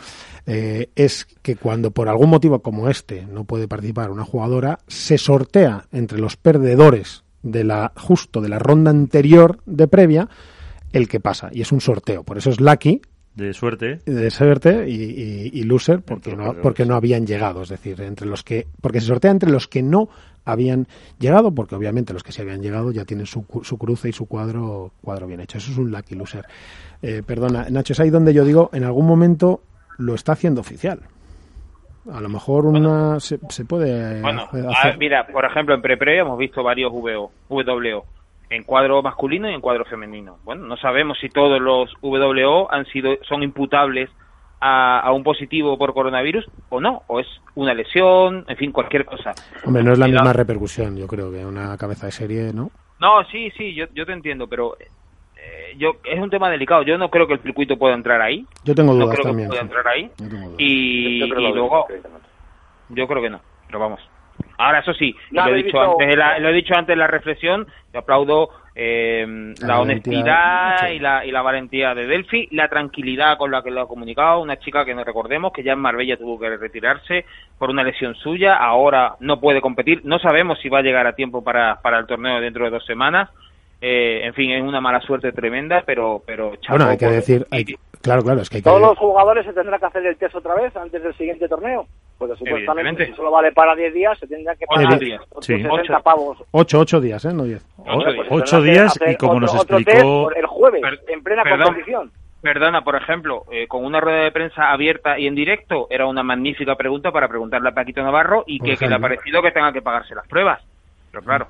[0.47, 5.19] eh, es que cuando por algún motivo como este no puede participar una jugadora, se
[5.19, 10.29] sortea entre los perdedores de la, justo de la ronda anterior de previa,
[10.93, 13.01] el que pasa, y es un sorteo, por eso es Lucky,
[13.35, 14.01] De suerte.
[14.05, 18.27] de suerte y, y- y loser porque no, porque no habían llegado, es decir, entre
[18.27, 20.09] los que porque se sortea entre los que no
[20.45, 20.87] habían
[21.19, 24.13] llegado, porque obviamente los que sí habían llegado ya tienen su, cu- su cruce y
[24.13, 25.57] su cuadro cuadro bien hecho.
[25.59, 26.45] Eso es un lucky loser.
[27.01, 29.63] Eh, perdona, Nacho, es ahí donde yo digo, en algún momento
[29.99, 31.01] lo está haciendo oficial.
[32.11, 35.81] A lo mejor una se, se puede Bueno, hacer- a ver, mira, por ejemplo, en
[35.81, 38.05] pre-previa hemos visto varios VO, WO,
[38.53, 40.39] en cuadro masculino y en cuadro femenino.
[40.45, 44.11] Bueno, no sabemos si todos los WO han sido, son imputables
[44.61, 49.05] a, a un positivo por coronavirus o no, o es una lesión, en fin, cualquier
[49.05, 49.35] cosa.
[49.65, 52.71] Hombre, no es la misma repercusión, yo creo que una cabeza de serie, ¿no?
[53.01, 56.83] No, sí, sí, yo, yo te entiendo, pero eh, yo es un tema delicado.
[56.83, 58.47] Yo no creo que el circuito pueda entrar ahí.
[58.65, 59.49] Yo tengo no dudas creo también.
[59.49, 59.67] que pueda sí.
[59.67, 60.11] entrar ahí.
[60.19, 60.55] Yo tengo dudas.
[60.59, 61.87] Y, Yo creo y lo luego,
[62.91, 64.01] yo creo que no, pero vamos.
[64.59, 66.93] Ahora, eso sí, No lo, he dicho visto- antes, en la- lo he dicho antes
[66.93, 70.95] en la reflexión, yo aplaudo eh, La honestidad sí.
[70.95, 74.41] y, la, y la valentía de Delphi, la tranquilidad con la que lo ha comunicado,
[74.41, 77.27] una chica que no recordemos que ya en Marbella tuvo que retirarse
[77.59, 81.15] por una lesión suya, ahora no puede competir, no sabemos si va a llegar a
[81.15, 83.29] tiempo para, para el torneo dentro de dos semanas,
[83.81, 87.47] eh, en fin, es una mala suerte tremenda, pero, pero chapo Bueno, hay que decir,
[87.51, 87.65] hay
[88.01, 90.35] claro, claro, es que hay que ¿Todos los jugadores se tendrán que hacer el test
[90.37, 91.87] otra vez antes del siguiente torneo?
[92.23, 93.07] Porque supuestamente Evidentemente.
[93.07, 95.21] si solo vale para 10 días, se tendrán que Ocho pagar días.
[95.31, 95.55] otros Sí.
[95.57, 96.03] 60 Ocho.
[96.05, 96.39] pavos.
[96.53, 97.35] 8, 8 días, ¿eh?
[97.35, 97.67] No 10.
[98.31, 100.31] ocho, días y como nos explicó...
[100.31, 102.13] el jueves, en plena competición.
[102.41, 106.23] Perdona, por ejemplo, eh, con una rueda de prensa abierta y en directo, era una
[106.23, 109.83] magnífica pregunta para preguntarle a Paquito Navarro y que, le ha parecido que tenga que
[109.83, 110.63] pagarse las pruebas.
[111.11, 111.47] Pero claro.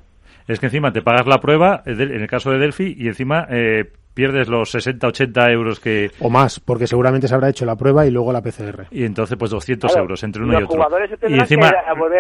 [0.48, 3.92] Es que encima te pagas la prueba, en el caso de Delphi, y encima eh,
[4.14, 6.10] pierdes los 60, 80 euros que...
[6.20, 8.86] O más, porque seguramente se habrá hecho la prueba y luego la PCR.
[8.90, 10.86] Y entonces pues 200 euros entre uno y otro.
[11.28, 11.72] Y encima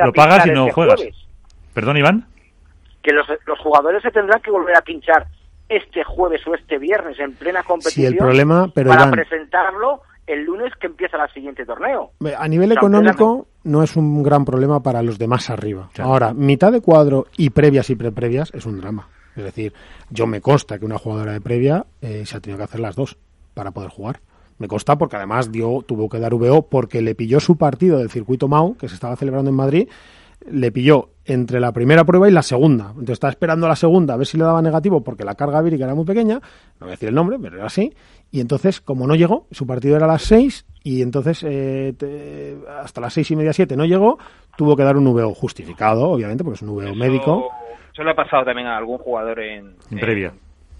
[0.04, 1.00] lo pagas y no este juegas.
[1.74, 2.26] ¿Perdón, Iván?
[3.02, 5.26] Que los, los jugadores se tendrán que volver a pinchar
[5.68, 10.72] este jueves o este viernes en plena competición el problema, pero para presentarlo el lunes
[10.80, 12.12] que empieza el siguiente torneo.
[12.38, 15.88] A nivel económico no es un gran problema para los demás arriba.
[15.98, 19.08] Ahora, mitad de cuadro y previas y preprevias es un drama.
[19.36, 19.72] Es decir,
[20.10, 22.96] yo me consta que una jugadora de previa eh, se ha tenido que hacer las
[22.96, 23.16] dos
[23.54, 24.20] para poder jugar.
[24.58, 28.10] Me consta porque además dio, tuvo que dar VO porque le pilló su partido del
[28.10, 29.88] circuito MAU, que se estaba celebrando en Madrid,
[30.50, 32.88] le pilló entre la primera prueba y la segunda.
[32.90, 35.84] Entonces estaba esperando la segunda a ver si le daba negativo porque la carga vírica
[35.84, 37.92] era muy pequeña, no voy a decir el nombre, pero era así.
[38.30, 43.00] Y entonces, como no llegó, su partido era a las seis y entonces eh, hasta
[43.00, 44.18] las seis y media, siete no llegó,
[44.56, 47.50] tuvo que dar un VO justificado, obviamente, porque es un VO médico.
[47.92, 50.32] Eso le ha pasado también a algún jugador en, previa.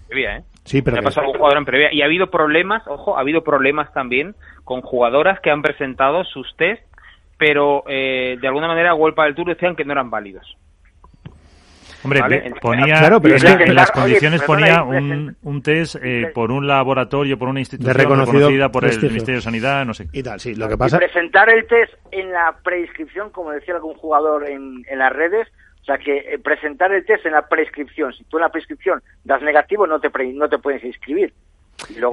[0.07, 0.43] previa, ¿eh?
[0.63, 1.93] Sí, pero le ha pasado a algún jugador en previa.
[1.93, 6.55] Y ha habido problemas, ojo, ha habido problemas también con jugadoras que han presentado sus
[6.57, 6.83] test
[7.43, 10.57] pero eh, de alguna manera Huelpa del Tour decían que no eran válidos.
[12.01, 12.21] Hombre,
[12.61, 17.49] ponía claro, pero en, las condiciones ponía un, un test eh, por un laboratorio, por
[17.49, 20.07] una institución reconocida por el Ministerio de Sanidad, no sé.
[20.13, 20.97] Y tal, sí, lo que pasa...
[20.97, 25.47] presentar el test en la prescripción, como decía algún jugador en, en las redes,
[25.83, 29.03] o sea que eh, presentar el test en la prescripción, si tú en la prescripción
[29.25, 31.33] das negativo, no te, no te puedes inscribir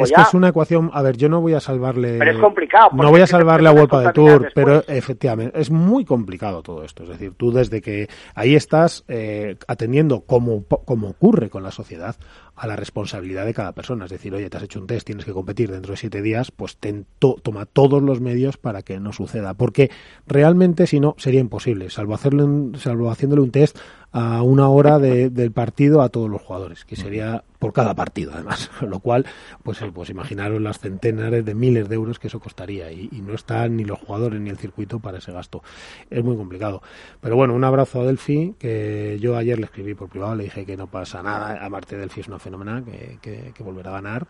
[0.01, 2.19] es que es una ecuación, a ver, yo no voy a salvarle...
[2.19, 2.91] Pero es complicado.
[2.93, 7.05] No voy a salvarle a Vuelta del Tour, pero efectivamente, es muy complicado todo esto.
[7.05, 12.17] Es decir, tú desde que ahí estás eh, atendiendo como, como ocurre con la sociedad
[12.57, 14.05] a la responsabilidad de cada persona.
[14.05, 16.51] Es decir, oye, te has hecho un test, tienes que competir dentro de siete días,
[16.51, 19.55] pues ten toma todos los medios para que no suceda.
[19.55, 19.91] Porque
[20.27, 22.45] realmente, si no, sería imposible, salvo, hacerle
[22.79, 23.79] salvo haciéndole un test
[24.13, 28.71] a una hora del partido a todos los jugadores, que sería por cada partido, además.
[28.81, 29.27] Lo cual,
[29.63, 32.91] pues, eh, pues imaginaros las centenares de miles de euros que eso costaría.
[32.91, 35.63] Y, no están ni los jugadores ni el circuito para ese gasto.
[36.09, 36.83] Es muy complicado.
[37.21, 40.65] Pero bueno, un abrazo a Delphi, que yo ayer le escribí por privado, le dije
[40.65, 41.65] que no pasa nada.
[41.65, 44.27] Aparte, Delphi es una fenomenal, que, que, volverá a ganar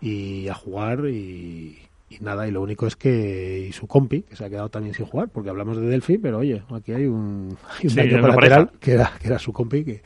[0.00, 1.78] y a jugar y,
[2.20, 5.06] nada, y lo único es que y su compi, que se ha quedado también sin
[5.06, 9.38] jugar, porque hablamos de Delphi, pero oye, aquí hay un, lateral que era, que era
[9.38, 10.02] su compi, que,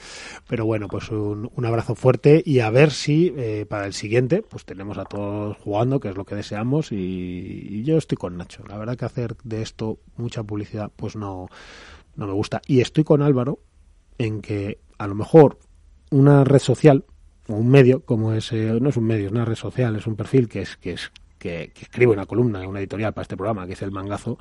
[0.49, 4.43] pero bueno, pues un, un abrazo fuerte y a ver si eh, para el siguiente,
[4.43, 8.37] pues tenemos a todos jugando, que es lo que deseamos, y, y, yo estoy con
[8.37, 8.65] Nacho.
[8.69, 11.49] La verdad que hacer de esto mucha publicidad, pues no,
[12.17, 12.61] no me gusta.
[12.67, 13.61] Y estoy con Álvaro
[14.19, 15.59] en que a lo mejor
[16.11, 17.05] una red social
[17.49, 20.17] un medio como es eh, no es un medio es una red social es un
[20.17, 23.75] perfil que es que es que, escribe una columna una editorial para este programa que
[23.75, 24.39] es el mangazo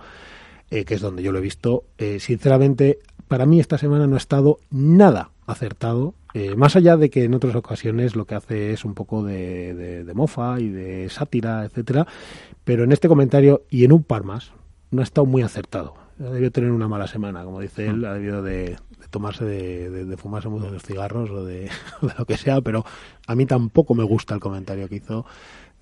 [0.70, 4.16] eh, que es donde yo lo he visto eh, sinceramente para mí esta semana no
[4.16, 6.16] ha estado nada acertado
[6.58, 10.14] más allá de que en otras ocasiones lo que hace es un poco de, de
[10.14, 12.08] mofa y de sátira etcétera
[12.66, 14.52] pero en este comentario y en un par más
[14.92, 15.94] no ha estado muy acertado.
[16.20, 18.78] Ha debido tener una mala semana, como dice él, ha debido de,
[19.12, 21.70] tomarse, de, de, fumarse muchos cigarros o de,
[22.18, 22.86] lo que sea, pero
[23.28, 25.26] a mí tampoco me gusta el comentario que hizo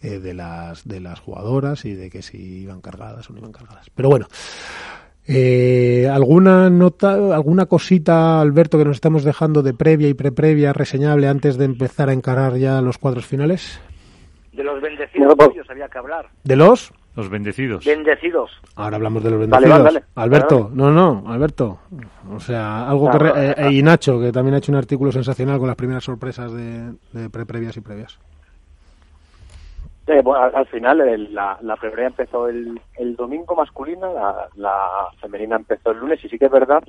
[0.04, 3.52] eh, de las de las jugadoras y de que si iban cargadas o no iban
[3.52, 3.90] cargadas.
[3.96, 4.28] Pero bueno,
[5.26, 11.28] eh, ¿Alguna nota, alguna cosita, Alberto, que nos estamos dejando de previa y preprevia reseñable
[11.28, 13.80] antes de empezar a encarar ya los cuadros finales?
[14.52, 16.28] De los bendecidos no, había que hablar.
[16.44, 16.94] ¿De los?
[17.16, 17.86] Los bendecidos.
[17.86, 18.52] Bendecidos.
[18.76, 20.04] Ahora hablamos de los bendecidos.
[20.16, 21.80] Alberto, no, no, Alberto.
[22.30, 23.32] O sea, algo que...
[23.36, 26.94] Eh, y Nacho, que también ha hecho un artículo sensacional con las primeras sorpresas de,
[27.14, 28.20] de pre previas y previas.
[30.08, 36.00] Al, final la, la previa empezó el, el domingo masculina, la, la femenina empezó el
[36.00, 36.84] lunes y sí que es verdad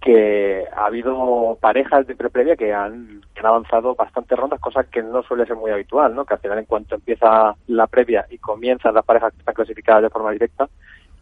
[0.00, 5.22] que ha habido parejas de pre-previa que han, han avanzado bastantes rondas, cosa que no
[5.22, 6.24] suele ser muy habitual, ¿no?
[6.24, 10.02] Que al final en cuanto empieza la previa y comienzan las parejas que están clasificadas
[10.02, 10.68] de forma directa,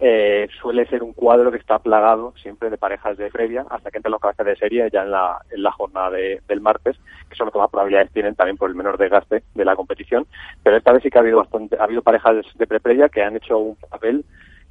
[0.00, 3.98] eh, suele ser un cuadro que está plagado siempre de parejas de previa hasta que
[3.98, 6.96] entran los cabezas de serie ya en la, en la jornada del martes,
[7.28, 10.26] que son las que más probabilidades tienen también por el menor desgaste de la competición.
[10.62, 13.36] Pero esta vez sí que ha habido bastante, ha habido parejas de pre-previa que han
[13.36, 14.24] hecho un papel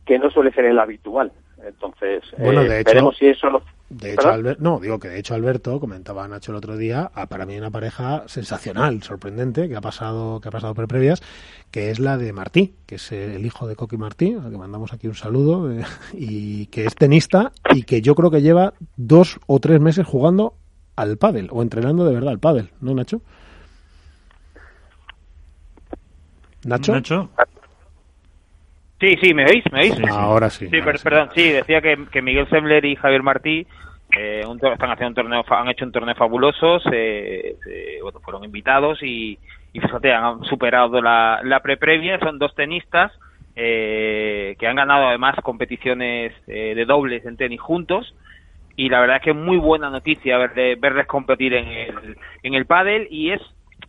[0.05, 1.31] que no suele ser el habitual.
[1.65, 5.19] Entonces, bueno, eh, de hecho, veremos si eso lo de hecho, no, digo que de
[5.19, 9.75] hecho Alberto comentaba Nacho el otro día, a, para mí una pareja sensacional, sorprendente, que
[9.75, 11.21] ha pasado, que ha pasado por previas,
[11.69, 14.93] que es la de Martí, que es el hijo de Coqui Martí, al que mandamos
[14.93, 15.83] aquí un saludo, eh,
[16.13, 20.55] y que es tenista y que yo creo que lleva dos o tres meses jugando
[20.95, 23.21] al pádel o entrenando de verdad al pádel, ¿no, Nacho?
[26.65, 26.93] Nacho.
[26.93, 27.29] Nacho.
[29.03, 29.63] Sí, sí, ¿me veis?
[29.69, 29.99] ¿Me veis?
[30.13, 30.65] Ahora sí.
[30.69, 33.67] Sí, per- perdón, sí, decía que, que Miguel Sembler y Javier Martí
[34.17, 38.45] eh, un están haciendo un torneo, han hecho un torneo fabuloso, se- se- bueno, fueron
[38.45, 39.37] invitados y,
[39.73, 43.11] y fíjate, han superado la, la pre-previa, son dos tenistas
[43.57, 48.15] eh, que han ganado además competiciones eh, de dobles en tenis juntos
[48.77, 52.53] y la verdad es que es muy buena noticia verle- verles competir en el, en
[52.53, 53.41] el pádel y es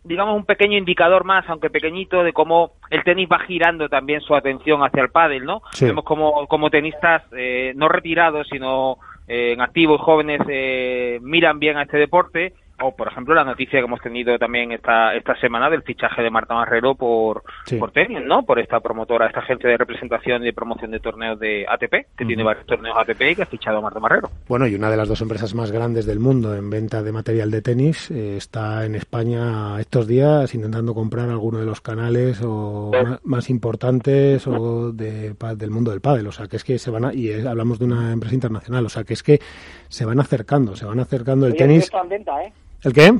[0.05, 4.35] digamos un pequeño indicador más, aunque pequeñito, de cómo el tenis va girando también su
[4.35, 5.61] atención hacia el pádel, ¿no?
[5.71, 5.85] Sí.
[5.85, 8.97] Vemos como, como tenistas eh, no retirados, sino
[9.27, 12.53] eh, en activos jóvenes eh, miran bien a este deporte.
[12.81, 16.29] O, por ejemplo, la noticia que hemos tenido también esta, esta semana del fichaje de
[16.29, 17.77] Marta Marrero por, Sí.
[17.77, 18.43] por tenis, ¿no?
[18.43, 22.25] Por esta promotora, esta agencia de representación y de promoción de torneos de ATP, que
[22.25, 24.29] tiene varios torneos ATP y que ha fichado a Marta Marrero.
[24.49, 27.49] Bueno, y una de las dos empresas más grandes del mundo en venta de material
[27.49, 32.91] de tenis eh, está en España estos días intentando comprar alguno de los canales o
[33.23, 36.27] más importantes o de, pa- del mundo del pádel.
[36.27, 38.85] O sea, que es que se van a, y hablamos de una empresa internacional.
[38.85, 39.39] O sea, que es que
[39.87, 41.83] se van acercando, se van acercando el Oye, tenis.
[41.85, 42.51] está en venta, ¿eh?
[42.85, 43.13] ¿El qué?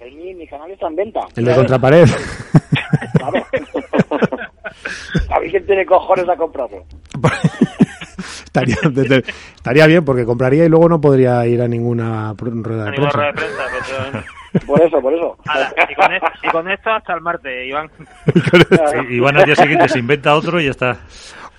[0.00, 1.20] El, mi, mi canal está en venta.
[1.34, 2.06] El de contrapared.
[3.14, 3.46] Claro.
[5.30, 6.84] A ver quién tiene cojones a comprarlo.
[8.44, 9.24] estaría, desde-
[9.56, 13.10] estaría bien porque compraría y luego no podría ir a ninguna rueda de prensa.
[13.10, 14.28] rueda de prensa, efectivamente.
[14.66, 15.36] Por eso, por eso.
[15.46, 17.90] Ala, y, con esto, y con esto hasta el martes, Iván.
[18.34, 20.96] Sí, Iván al día siguiente se inventa otro y ya está.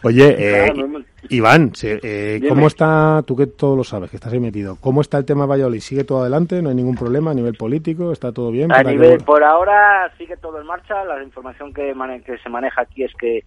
[0.08, 1.00] Oye, eh, Claro,
[1.30, 2.42] Iván, eh.
[2.48, 5.46] ¿cómo está, tú que todo lo sabes, que estás ahí metido, cómo está el tema
[5.46, 5.82] Valladolid?
[5.82, 6.62] ¿Sigue todo adelante?
[6.62, 8.12] ¿No hay ningún problema a nivel político?
[8.14, 8.72] ¿Está todo bien?
[8.72, 11.04] A que- nivel, por ahora sigue todo en marcha.
[11.04, 13.44] La información que, mane- que se maneja aquí es que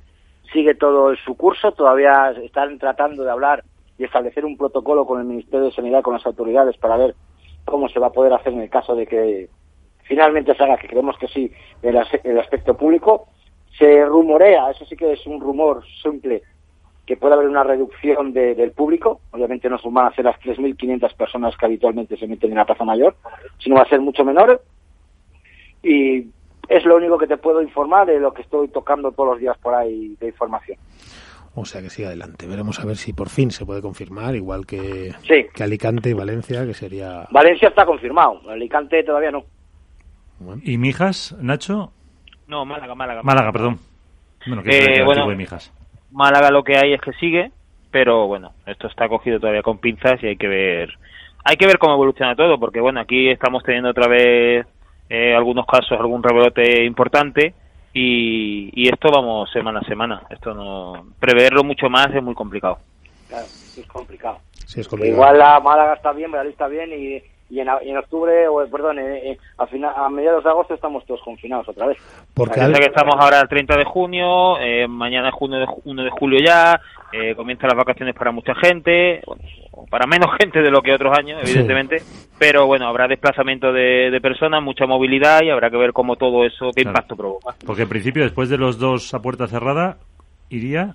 [0.52, 1.72] sigue todo en su curso.
[1.72, 3.64] Todavía están tratando de hablar
[3.98, 7.14] y establecer un protocolo con el Ministerio de Sanidad, con las autoridades, para ver
[7.64, 9.48] cómo se va a poder hacer en el caso de que
[10.04, 11.50] finalmente se haga, que creemos que sí,
[11.82, 13.28] el, el aspecto público.
[13.78, 16.42] Se rumorea, eso sí que es un rumor simple,
[17.06, 19.20] que puede haber una reducción de- del público.
[19.32, 22.84] Obviamente no van a ser las 3.500 personas que habitualmente se meten en la Plaza
[22.84, 23.16] Mayor,
[23.58, 24.62] sino va a ser mucho menor.
[25.82, 26.26] Y
[26.68, 29.56] es lo único que te puedo informar de lo que estoy tocando todos los días
[29.58, 30.78] por ahí de información.
[31.54, 32.46] O sea, que sigue adelante.
[32.46, 35.46] Veremos a ver si por fin se puede confirmar, igual que, Sí.
[35.52, 37.26] que Alicante y Valencia, que sería...
[37.32, 39.44] Valencia está confirmado, Alicante todavía no.
[40.62, 41.92] ¿Y Mijas, Nacho?
[42.50, 43.22] No, Málaga, Málaga.
[43.22, 43.78] Málaga, perdón.
[44.44, 45.28] Bueno, que Eh, bueno.
[45.28, 45.72] de Mijas.
[46.10, 47.52] Málaga lo que hay es que sigue,
[47.92, 50.92] pero bueno, esto está cogido todavía con pinzas y hay que ver,
[51.44, 54.66] hay que ver cómo evoluciona todo, porque bueno, aquí estamos teniendo otra vez
[55.08, 57.54] eh, algunos casos, algún rebrote importante
[57.94, 60.22] y, y esto vamos semana a semana.
[60.30, 62.78] Esto no preverlo mucho más es muy complicado.
[63.28, 64.38] Claro, es complicado.
[64.66, 65.14] Sí, es complicado.
[65.14, 68.64] igual la Málaga está bien, Valladolid está bien y, y en, y en octubre, o
[68.70, 71.98] perdón, eh, eh, a, fina- a mediados de agosto estamos todos confinados otra vez.
[72.32, 75.66] Porque Piensa al- que estamos ahora el 30 de junio, eh, mañana es junio de,
[75.66, 76.80] ju- 1 de julio ya,
[77.12, 79.20] eh, comienzan las vacaciones para mucha gente,
[79.90, 81.50] para menos gente de lo que otros años, Sí.
[81.50, 81.96] evidentemente,
[82.38, 86.44] pero bueno, habrá desplazamiento de, de personas, mucha movilidad y habrá que ver cómo todo
[86.44, 86.90] eso, qué Claro.
[86.90, 87.54] impacto provoca.
[87.66, 89.96] Porque en principio, después de los dos a puerta cerrada,
[90.50, 90.94] iría.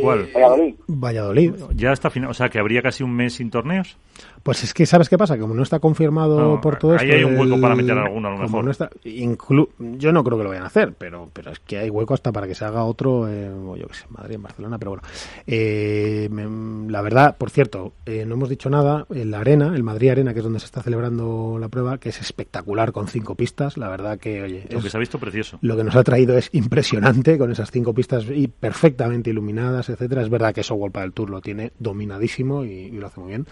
[0.00, 0.28] ¿Cuál?
[0.34, 0.74] Valladolid.
[0.88, 1.52] Valladolid.
[1.74, 3.96] Ya está final, o sea que habría casi un mes sin torneos.
[4.42, 5.38] Pues es que, ¿sabes qué pasa?
[5.38, 7.16] Como no está confirmado No, por todo ahí esto...
[7.16, 8.64] hay un hueco para meter alguno, a lo mejor.
[8.64, 11.78] no está- inclu- yo no creo que lo vayan a hacer, pero, pero es que
[11.78, 14.34] hay hueco hasta para que se haga otro, eh, o yo que sé, en Madrid,
[14.36, 15.02] en Barcelona, pero bueno.
[15.46, 19.82] Eh, me- la verdad, por cierto, eh, no hemos dicho nada, en la arena, el
[19.82, 23.34] Madrid Arena, que es donde se está celebrando la prueba, que es espectacular con cinco
[23.34, 25.58] pistas, la verdad que, oye, Lo es- que se ha visto precioso.
[25.62, 30.22] lo que nos ha traído es impresionante con esas cinco pistas y perfectamente iluminadas, etcétera.
[30.22, 33.30] Es verdad que eso World del Tour lo tiene dominadísimo y, y lo hace muy
[33.30, 33.46] bien.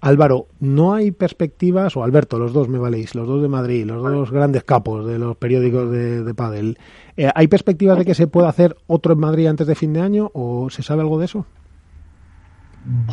[0.00, 4.02] Álvaro, ¿no hay perspectivas, o Alberto, los dos me valéis, los dos de Madrid, los
[4.02, 6.78] dos grandes capos de los periódicos de, de Padel,
[7.16, 10.00] eh, ¿hay perspectivas de que se pueda hacer otro en Madrid antes de fin de
[10.00, 11.44] año o se sabe algo de eso?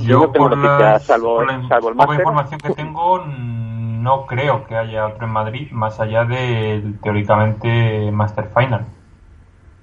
[0.06, 2.20] Yo no tengo por noticias, la- salvo- por la salvo el poca máster.
[2.22, 8.50] información que tengo, no creo que haya otro en Madrid, más allá del teóricamente Master
[8.56, 8.86] Final.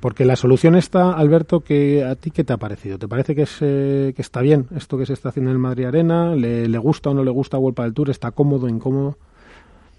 [0.05, 2.98] Porque la solución está, Alberto, que a ti qué te ha parecido?
[2.98, 5.59] ¿Te parece que, es, eh, que está bien esto que se está haciendo en el
[5.59, 6.34] Madrid Arena?
[6.34, 8.11] ¿Le, le gusta o no le gusta World del Tour?
[8.11, 9.16] ¿Está cómodo, incómodo?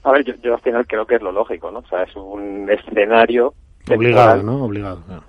[0.04, 1.80] A ver, yo, yo al final creo que es lo lógico, ¿no?
[1.80, 3.56] O sea, es un escenario
[3.90, 4.64] Obligado, ¿no?
[4.64, 5.02] Obligado.
[5.08, 5.24] claro.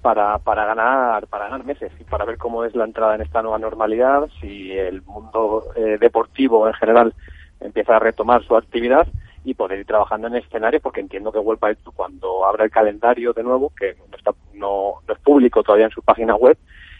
[0.00, 3.42] para, para ganar para ganar meses y para ver cómo es la entrada en esta
[3.42, 7.12] nueva normalidad, si el mundo eh, deportivo en general
[7.60, 9.06] empieza a retomar su actividad
[9.44, 13.42] y poder ir trabajando en escenario, porque entiendo que Tour, cuando abra el calendario de
[13.42, 16.56] nuevo, que no, está, no, no es público todavía en su página web,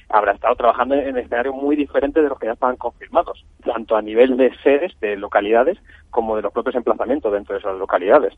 [0.08, 4.02] habrá estado trabajando en escenarios muy diferentes de los que ya estaban confirmados, tanto a
[4.02, 5.78] nivel de sedes, de localidades,
[6.10, 8.34] como de los propios emplazamientos dentro de esas localidades.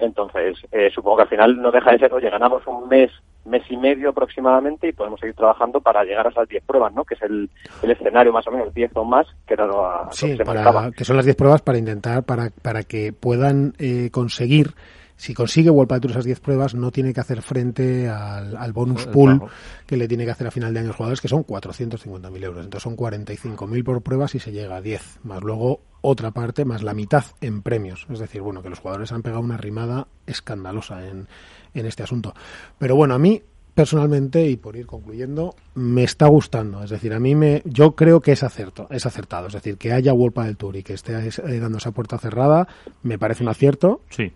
[0.00, 3.10] Entonces, eh, supongo que al final no deja de ser, oye, ganamos un mes,
[3.44, 7.04] mes y medio aproximadamente y podemos seguir trabajando para llegar a esas 10 pruebas, ¿no?
[7.04, 7.50] Que es el,
[7.82, 10.90] el escenario más o menos, 10 o más, que era lo, lo Sí, que para,
[11.02, 14.74] son las 10 pruebas para intentar, para, para que puedan eh, conseguir,
[15.16, 19.06] si consigue World Tour esas 10 pruebas, no tiene que hacer frente al, al bonus
[19.06, 19.42] pool
[19.86, 22.42] que le tiene que hacer a final de año a los jugadores, que son 450.000
[22.42, 22.64] euros.
[22.64, 26.82] Entonces son 45.000 por prueba si se llega a 10, más luego otra parte, más
[26.82, 28.06] la mitad en premios.
[28.10, 31.28] Es decir, bueno, que los jugadores han pegado una rimada escandalosa en,
[31.74, 32.34] en este asunto.
[32.78, 33.42] Pero bueno, a mí
[33.74, 38.20] personalmente y por ir concluyendo me está gustando es decir a mí me yo creo
[38.20, 41.12] que es acerto es acertado es decir que haya World del Tour y que esté
[41.12, 42.66] eh, dando esa puerta cerrada
[43.04, 44.32] me parece un acierto sí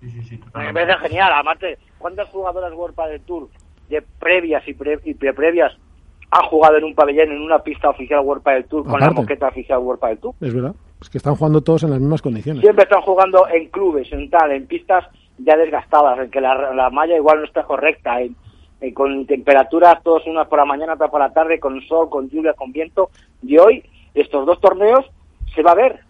[0.00, 1.32] Sí, sí, sí, Me parece genial.
[1.32, 3.48] Aparte, ¿cuántas jugadoras World del Tour
[3.88, 5.72] de previas y, pre y pre-previas
[6.38, 9.48] han jugado en un pabellón, en una pista oficial World del Tour, con la moqueta
[9.48, 10.34] oficial World del Tour?
[10.40, 10.74] es verdad.
[11.00, 12.62] Es que están jugando todos en las mismas condiciones.
[12.62, 15.04] Siempre están jugando en clubes, en tal, en pistas
[15.38, 18.34] ya desgastadas, en que la, la malla igual no está correcta, en,
[18.80, 22.28] en- con temperaturas todos unas por la mañana, otras por la tarde, con sol, con
[22.30, 23.10] lluvia, con viento.
[23.42, 23.84] Y hoy,
[24.14, 25.04] estos dos torneos,
[25.54, 26.00] se va a ver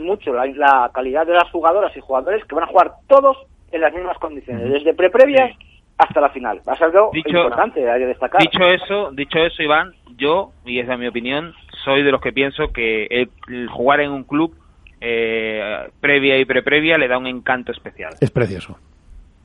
[0.00, 3.36] mucho la, la calidad de las jugadoras y jugadores que van a jugar todos
[3.70, 5.56] en las mismas condiciones, desde pre-previas
[6.02, 6.60] hasta la final.
[6.68, 8.40] Va a ser algo Dicho- importante, hay que destacar.
[8.40, 12.32] Dicho eso, dicho eso, Iván, yo, y esa es mi opinión, soy de los que
[12.32, 14.54] pienso que el, el jugar en un club
[15.00, 18.14] eh, previa y preprevia le da un encanto especial.
[18.20, 18.78] es precioso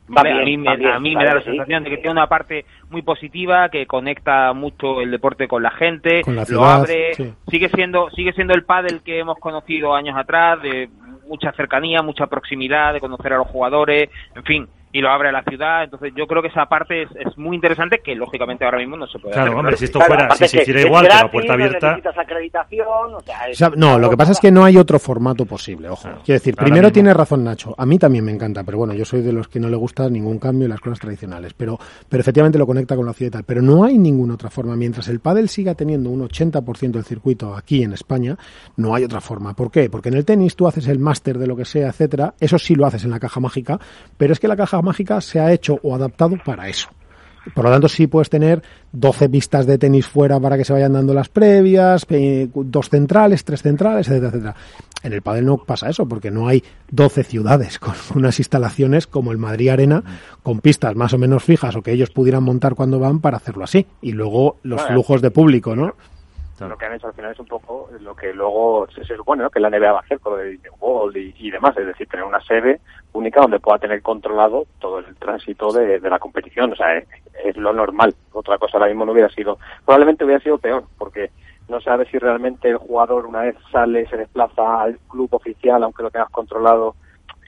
[0.07, 0.33] ¿vale?
[0.33, 1.47] Va a mí, me, bien, a mí me da la sí.
[1.49, 5.71] sensación de que tiene una parte muy positiva, que conecta mucho el deporte con la
[5.71, 7.33] gente, Con la lo abre, sí.
[7.49, 10.89] sigue siendo sigue siendo el pádel que hemos conocido años atrás, de
[11.27, 15.31] mucha cercanía, mucha proximidad, de conocer a los jugadores, en fin, y lo abre a
[15.31, 18.77] la ciudad, entonces yo creo que esa parte es, es muy interesante que lógicamente ahora
[18.79, 19.59] mismo no se puede Claro, hacer.
[19.59, 21.87] hombre, si esto Claro, fuera, si se hiciera igual, con la gratis, puerta no abierta,
[21.91, 24.77] necesitas acreditación, o sea, O es sea, no, lo que pasa es que no hay
[24.77, 26.03] otro formato posible, ojo.
[26.03, 26.21] Claro.
[26.25, 26.91] Quiero decir, primero mismo.
[26.93, 29.59] tiene razón Nacho, a mí también me encanta, pero bueno, yo soy de los que
[29.59, 31.77] no le gusta ningún cambio en las cosas tradicionales, pero,
[32.09, 33.43] pero efectivamente lo conecta con la ciudad y tal.
[33.43, 34.75] Pero no hay ninguna otra forma.
[34.75, 38.37] Mientras el pádel siga teniendo un 80% del circuito aquí en España,
[38.77, 39.53] no hay otra forma.
[39.53, 39.89] ¿Por qué?
[39.89, 42.75] Porque en el tenis tú haces el máster de lo que sea, etcétera, eso sí
[42.75, 43.79] lo haces en la caja mágica,
[44.17, 46.89] pero es que la caja mágica se ha hecho o adaptado para eso.
[47.53, 48.61] Por lo tanto, sí puedes tener
[48.91, 52.05] 12 pistas de tenis fuera para que se vayan dando las previas,
[52.53, 54.55] dos centrales, tres centrales, etcétera, etcétera.
[55.03, 59.31] En el pádel no pasa eso, porque no hay 12 ciudades con unas instalaciones como
[59.31, 60.03] el Madrid Arena,
[60.43, 63.63] con pistas más o menos fijas o que ellos pudieran montar cuando van para hacerlo
[63.63, 63.85] así.
[64.01, 65.95] Y luego los flujos de público, ¿no?
[66.57, 66.71] Claro.
[66.71, 69.49] Lo que han hecho al final es un poco lo que luego se, supone ¿no?
[69.51, 71.85] que la NBA va a hacer con lo de Disney World y, y demás, es
[71.85, 72.81] decir, tener una sede
[73.13, 77.07] única donde pueda tener controlado todo el tránsito de, de la competición, o sea, es,
[77.43, 78.15] es lo normal.
[78.31, 81.29] Otra cosa ahora mismo no hubiera sido, probablemente hubiera sido peor, porque
[81.69, 86.01] no sabes si realmente el jugador una vez sale, se desplaza al club oficial, aunque
[86.03, 86.95] lo tengas controlado,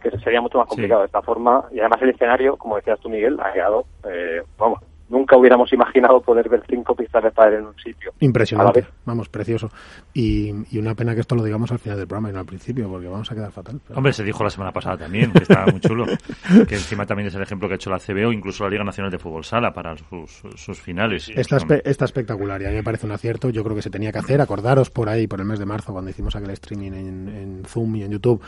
[0.04, 0.72] que sería mucho más Sí.
[0.76, 1.66] complicado de esta forma.
[1.72, 4.80] Y además el escenario, como decías tú, Miguel, ha quedado, eh, vamos,
[5.10, 8.14] nunca hubiéramos imaginado poder ver cinco pistas de pádel en un sitio.
[8.20, 9.70] Impresionante, vamos, precioso.
[10.14, 12.46] Y, y una pena que esto lo digamos al final del programa y no al
[12.46, 13.80] principio, porque vamos a quedar fatal.
[13.88, 16.06] pero- Hombre, se dijo la semana pasada también, que estaba muy chulo.
[16.68, 19.12] Que encima también es el ejemplo que ha hecho la CBO, incluso la Liga Nacional
[19.12, 21.30] de Fútbol Sala para sus, sus finales.
[21.36, 23.50] Está, espe- está espectacular y a mí me parece un acierto.
[23.50, 24.42] Yo creo que se tenía que hacer.
[24.42, 27.96] Acordaros por ahí, por el mes de marzo, cuando hicimos aquel streaming en, en Zoom
[27.98, 28.42] y en YouTube,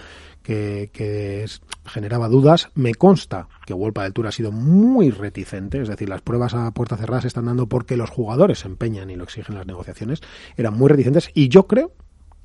[0.44, 2.70] que, que es- generaba dudas.
[2.76, 6.72] Me consta que Wolpa del Tour ha sido muy reticente, es decir, las pruebas a
[6.72, 10.22] puerta cerrada se están dando porque los jugadores se empeñan y lo exigen las negociaciones.
[10.58, 11.92] Eran muy reticentes y yo creo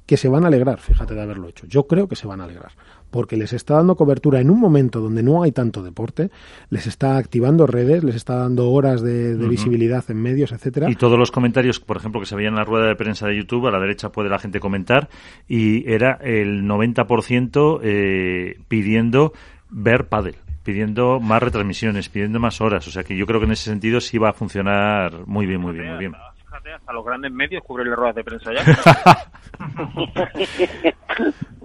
[0.07, 1.67] que se van a alegrar, fíjate de haberlo hecho.
[1.67, 2.73] Yo creo que se van a alegrar,
[3.11, 6.31] porque les está dando cobertura en un momento donde no hay tanto deporte,
[6.71, 10.89] les está activando redes, les está dando horas de, visibilidad en medios, etcétera.
[10.89, 13.37] Y todos los comentarios, por ejemplo, que se veían en la rueda de prensa de
[13.37, 15.09] YouTube, a la derecha puede la gente comentar,
[15.49, 19.33] y era el 90% eh, pidiendo
[19.71, 20.37] ver pádel,
[20.67, 22.87] pidiendo más retransmisiones, pidiendo más horas.
[22.87, 25.61] O sea que yo creo que en ese sentido sí va a funcionar muy bien,
[25.61, 26.14] muy bien, muy bien.
[26.45, 28.64] Fíjate, hasta los grandes medios cubren las ruedas de prensa ya.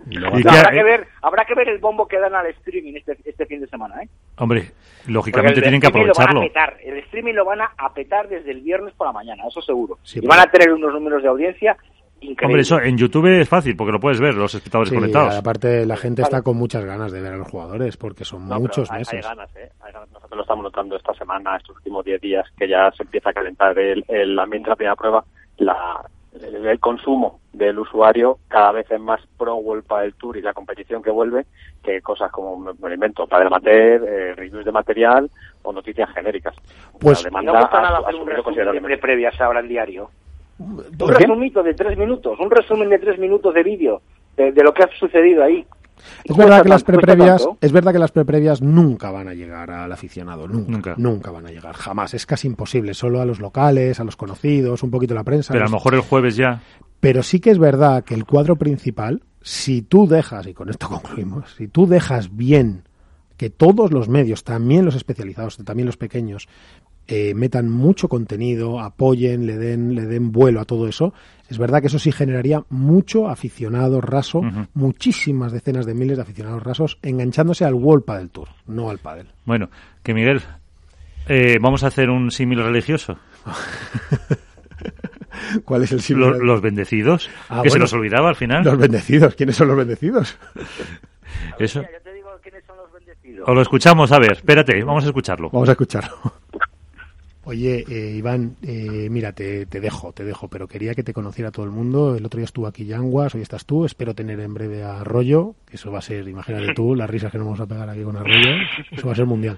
[0.09, 2.93] Y No, que- habrá, que ver, habrá que ver el bombo que dan al streaming
[2.95, 4.09] este, este fin de semana, ¿eh?
[4.37, 4.71] Hombre,
[5.07, 6.41] lógicamente el tienen que streaming lo van a aprovecharlo.
[6.41, 9.61] petar, el streaming lo van a, a petar desde el viernes por la mañana, eso
[9.61, 9.99] seguro.
[10.03, 11.77] Sí, y van a tener unos números de audiencia
[12.21, 12.43] increíbles.
[12.45, 15.35] Hombre, eso en YouTube es fácil porque lo puedes ver, los espectadores Sí, conectados.
[15.35, 18.59] aparte la gente está con muchas ganas de ver a los jugadores porque son No,
[18.59, 19.25] muchos hay, meses.
[19.25, 19.69] Hay ganas, ¿eh?
[19.81, 20.09] Hay ganas.
[20.11, 23.33] Nosotros lo estamos notando esta semana, estos últimos 10 días, que ya se empieza a
[23.33, 25.23] calentar el, el ambiente de la primera prueba.
[25.57, 26.01] La,
[26.41, 30.53] el, el consumo del usuario cada vez es más pro World Padel Tour y la
[30.53, 31.45] competición que vuelve
[31.83, 35.29] que cosas como me me lo invento Padel Amateur, eh, reviews de material
[35.63, 36.55] o noticias genéricas.
[36.99, 40.09] Pues- la demanda no ha- nada ha hacer un resumen de previas ahora en diario.
[40.61, 44.01] Un resumito de tres minutos, un resumen de tres minutos de vídeo
[44.37, 45.65] de, de lo que ha sucedido ahí.
[46.23, 47.57] Es verdad que las tanto.
[47.61, 50.95] es verdad que las preprevias nunca van a llegar al aficionado, nunca, Nunca.
[50.97, 54.83] nunca, van a llegar, jamás, es casi imposible, solo a los locales, a los conocidos,
[54.83, 55.53] un poquito la prensa.
[55.53, 56.61] Pero a lo mejor el jueves ya.
[56.99, 60.87] Pero sí que es verdad que el cuadro principal, si tú dejas, y con esto
[60.89, 62.83] concluimos, si tú dejas bien
[63.37, 66.47] que todos los medios, también los especializados, también los pequeños,
[67.07, 71.13] eh, metan mucho contenido, apoyen, le den, le den vuelo a todo eso,
[71.49, 74.41] es verdad que eso sí generaría mucho aficionado raso,
[74.73, 79.27] muchísimas decenas de miles de aficionados rasos enganchándose al World Padel Tour, no al Padel.
[79.45, 79.69] Bueno,
[80.03, 80.41] que Miguel,
[81.27, 83.17] eh, vamos a hacer un símil religioso.
[85.65, 86.39] ¿Cuál es el Lo- símbolo?
[86.39, 88.63] los bendecidos, Ah, que se nos olvidaba al final.
[88.63, 90.37] Los bendecidos, ¿quiénes son los bendecidos?
[91.59, 91.81] Eso.
[91.81, 93.47] Ya te digo quiénes son los bendecidos.
[93.49, 95.49] O lo escuchamos, a ver, espérate, vamos a escucharlo.
[95.51, 96.15] Vamos a escucharlo.
[97.43, 101.49] Oye, eh, Iván, eh, mira, te, te dejo, te dejo, pero quería que te conociera
[101.49, 102.15] todo el mundo.
[102.15, 103.83] El otro día estuvo aquí Yanguas, hoy estás tú.
[103.83, 107.31] Espero tener en breve a Arroyo, que eso va a ser, imagínate tú, las risas
[107.31, 108.51] que nos vamos a pegar aquí con Arroyo,
[108.91, 109.57] eso va a ser mundial.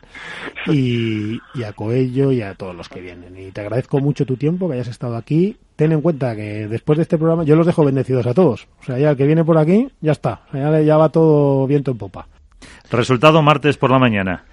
[0.67, 3.37] Y, a Coello y a todos los que vienen.
[3.37, 5.57] Y te agradezco mucho tu tiempo, que hayas estado aquí.
[5.75, 8.69] Ten en cuenta que después de este programa yo los dejo bendecidos a todos.
[8.79, 10.43] O sea, ya el que viene por aquí, ya está.
[10.53, 12.27] Ya, ya va todo viento en popa.
[12.89, 14.45] Resultado martes por la mañana.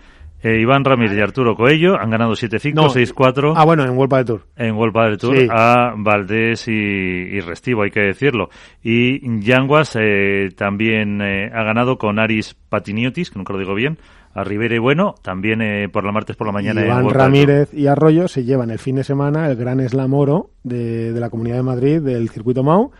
[0.43, 2.88] Eh, Iván Ramírez y Arturo Coello han ganado 7-5, No.
[2.88, 4.47] 6-4 Ah, bueno, en World Padel Tour.
[4.57, 5.47] en World Padel Tour Sí.
[5.51, 8.49] a Valdés y, y Restivo, hay que decirlo.
[8.82, 13.99] Y Yanguas eh, también eh, ha ganado con Aris Patiniotis, que nunca lo digo bien,
[14.32, 17.16] a Rivera y Bueno, también eh, por la martes por la mañana en Iván Tour.
[17.16, 21.20] Ramírez y Arroyo se llevan el fin de semana el Gran Slam Oro de, de
[21.20, 22.93] la Comunidad de Madrid del circuito MAU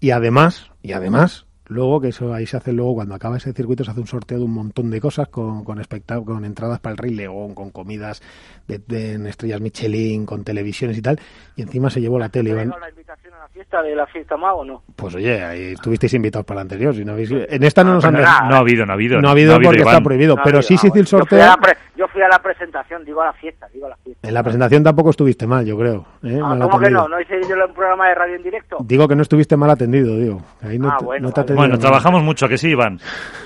[0.00, 3.84] y además, y además, luego que eso ahí se hace luego cuando acaba ese circuito
[3.84, 5.78] se hace un sorteo de un montón de cosas con con,
[6.24, 8.22] con entradas para el Rey León, con comidas
[8.66, 11.18] de, de- en estrellas Michelin, con televisiones y tal
[11.56, 14.36] y encima se llevó la tele ¿Te la invitación a la fiesta de la fiesta
[14.36, 14.82] mago o no?
[14.96, 18.04] Pues oye, ahí estuvisteis invitados para la anterior, si no habéis en esta no nos
[18.04, 19.20] han pero dejado- nada, No ha habido, no ha habido.
[19.20, 19.94] no ha habido porque Iván.
[19.94, 21.00] está prohibido, No, pero ah, sí se hizo bueno.
[21.00, 21.74] el Yo fui, a sorteo.
[21.96, 24.28] yo fui a la presentación, digo a la fiesta, digo a la fiesta.
[24.28, 26.04] En la presentación tampoco estuviste mal, yo creo.
[26.22, 26.40] ¿eh?
[26.42, 27.08] Ah, ¿Cómo que no?
[27.08, 28.76] ¿No hice yo un programa de radio en directo?
[28.80, 30.42] Digo que no estuviste mal atendido, digo.
[30.62, 32.98] Ahí no Ah, te- bueno, no te Bueno, trabajamos mucho, ¿a que sí, Iván?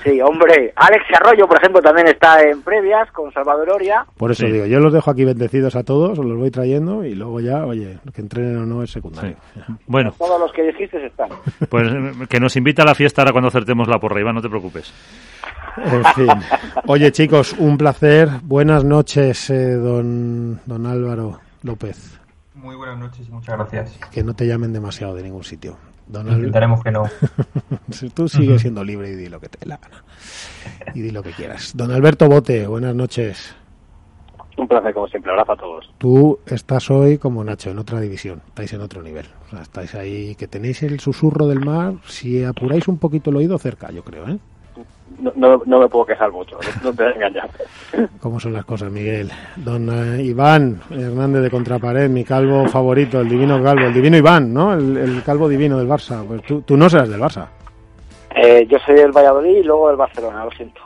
[0.03, 0.71] Sí, hombre.
[0.75, 4.05] Alex Arroyo, por ejemplo, también está en previas con Salvador Oria.
[4.17, 4.51] Por eso Sí.
[4.51, 7.65] digo, yo los dejo aquí bendecidos a todos, os los voy trayendo y luego ya,
[7.65, 9.35] oye, que entrenen o no es secundario.
[9.87, 11.29] Bueno, Todos los que dijiste están.
[11.69, 11.87] pues
[12.29, 14.93] que nos invita a la fiesta ahora cuando acertemos la porra, Iván, no te preocupes.
[15.77, 16.27] En fin.
[16.87, 18.29] Oye, chicos, un placer.
[18.43, 22.19] Buenas noches, eh, don, don Álvaro López.
[22.53, 23.99] Muy buenas noches y muchas gracias.
[24.11, 25.75] Que no te llamen demasiado de ningún sitio.
[26.07, 27.03] Intentaremos que no.
[27.91, 30.03] Si Tú sigues siendo libre y di lo que te dé la gana.
[30.93, 31.75] Y di lo que quieras.
[31.75, 33.55] Don Alberto Bote, buenas noches.
[34.57, 35.31] Un placer, como siempre.
[35.31, 35.93] Abrazo a todos.
[35.97, 39.25] Tú estás hoy como Nacho, en otra división, estáis en otro nivel.
[39.47, 43.37] O sea, estáis ahí, que tenéis el susurro del mar, si apuráis un poquito el
[43.37, 44.37] oído, cerca, yo creo, ¿eh?
[45.19, 47.49] No, no, no me puedo quejar mucho, no, te engañar.
[48.19, 49.31] ¿Cómo son las cosas, Miguel?
[49.57, 54.53] Don eh, Iván Hernández de Contrapared, mi calvo favorito, el divino calvo, el divino Iván,
[54.53, 54.73] ¿no?
[54.73, 56.25] El, el calvo divino del Barça.
[56.25, 57.47] Pues tú, tú no serás del Barça.
[58.35, 60.81] Eh, yo soy del Valladolid y luego del Barcelona, lo siento.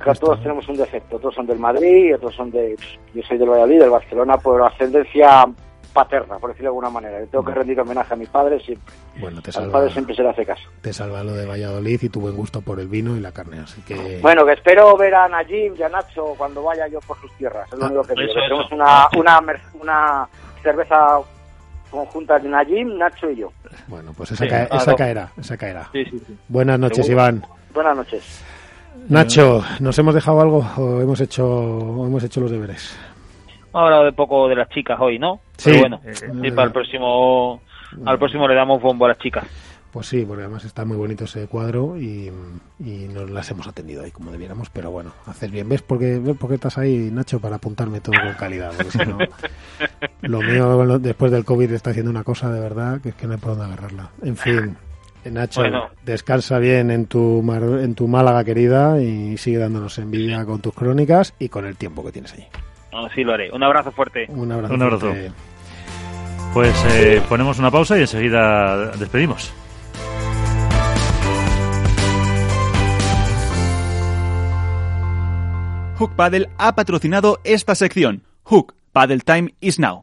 [0.00, 0.44] Acá todos bien.
[0.44, 1.16] tenemos un defecto.
[1.16, 2.76] Otros son del Madrid y otros son de...
[3.14, 5.46] Yo soy del Valladolid, del Barcelona, por ascendencia
[5.92, 7.20] paterna, por decirlo de alguna manera.
[7.20, 8.94] Yo tengo que rendir homenaje a mi padre siempre.
[9.18, 10.62] Bueno, te Al salva, padre siempre se le hace caso.
[10.80, 13.58] te salva lo de Valladolid y tu buen gusto por el vino y la carne,
[13.60, 14.18] así que...
[14.22, 17.70] Bueno, que espero ver a Najim y a Nacho cuando vaya yo por sus tierras.
[17.72, 18.34] Es lo único que pido.
[18.34, 20.28] Tenemos una, una, mer- una
[20.62, 21.18] cerveza
[21.90, 23.52] conjunta de Najim, Nacho y yo.
[23.88, 24.82] Bueno, pues esa, Sí, cae- claro.
[24.82, 25.88] esa caerá, esa caerá.
[25.92, 26.38] Sí, sí, sí.
[26.48, 27.12] Buenas noches, Seguro.
[27.24, 27.44] Iván.
[27.74, 28.44] Buenas noches.
[29.08, 32.96] Nacho, ¿nos hemos dejado algo o hemos hecho, o hemos hecho los deberes?
[33.72, 35.40] Hemos hablado de poco de las chicas hoy, ¿no?
[35.60, 35.70] Sí.
[35.70, 37.60] Pero bueno, Eh, sí, eh, para el próximo,
[38.06, 39.44] al próximo le damos bombo a las chicas.
[39.92, 42.30] Pues sí, porque además está muy bonito ese cuadro y,
[42.78, 45.68] y nos las hemos atendido ahí como debiéramos, pero bueno, hacer bien.
[45.68, 48.70] ¿Ves por qué, ves por qué estás ahí, Nacho, para apuntarme todo con calidad?
[48.76, 49.18] Porque si no,
[50.22, 53.32] lo mío después del COVID está haciendo una cosa de verdad que es que no
[53.32, 54.10] hay por dónde agarrarla.
[54.22, 54.76] En fin,
[55.24, 55.88] eh, Nacho, Bueno.
[56.04, 60.72] descansa bien en tu, Mar- en tu Málaga querida y sigue dándonos envidia con tus
[60.72, 62.46] crónicas y con el tiempo que tienes allí.
[62.92, 63.50] Así lo haré.
[63.50, 64.26] Un abrazo fuerte.
[64.28, 64.74] Un abrazo.
[64.74, 65.06] Un abrazo.
[65.08, 65.32] fuerte.
[66.52, 69.52] Pues eh, ponemos una pausa y enseguida despedimos.
[76.00, 78.22] Hook Paddle ha patrocinado esta sección.
[78.44, 79.98] Hook Paddle Time is now.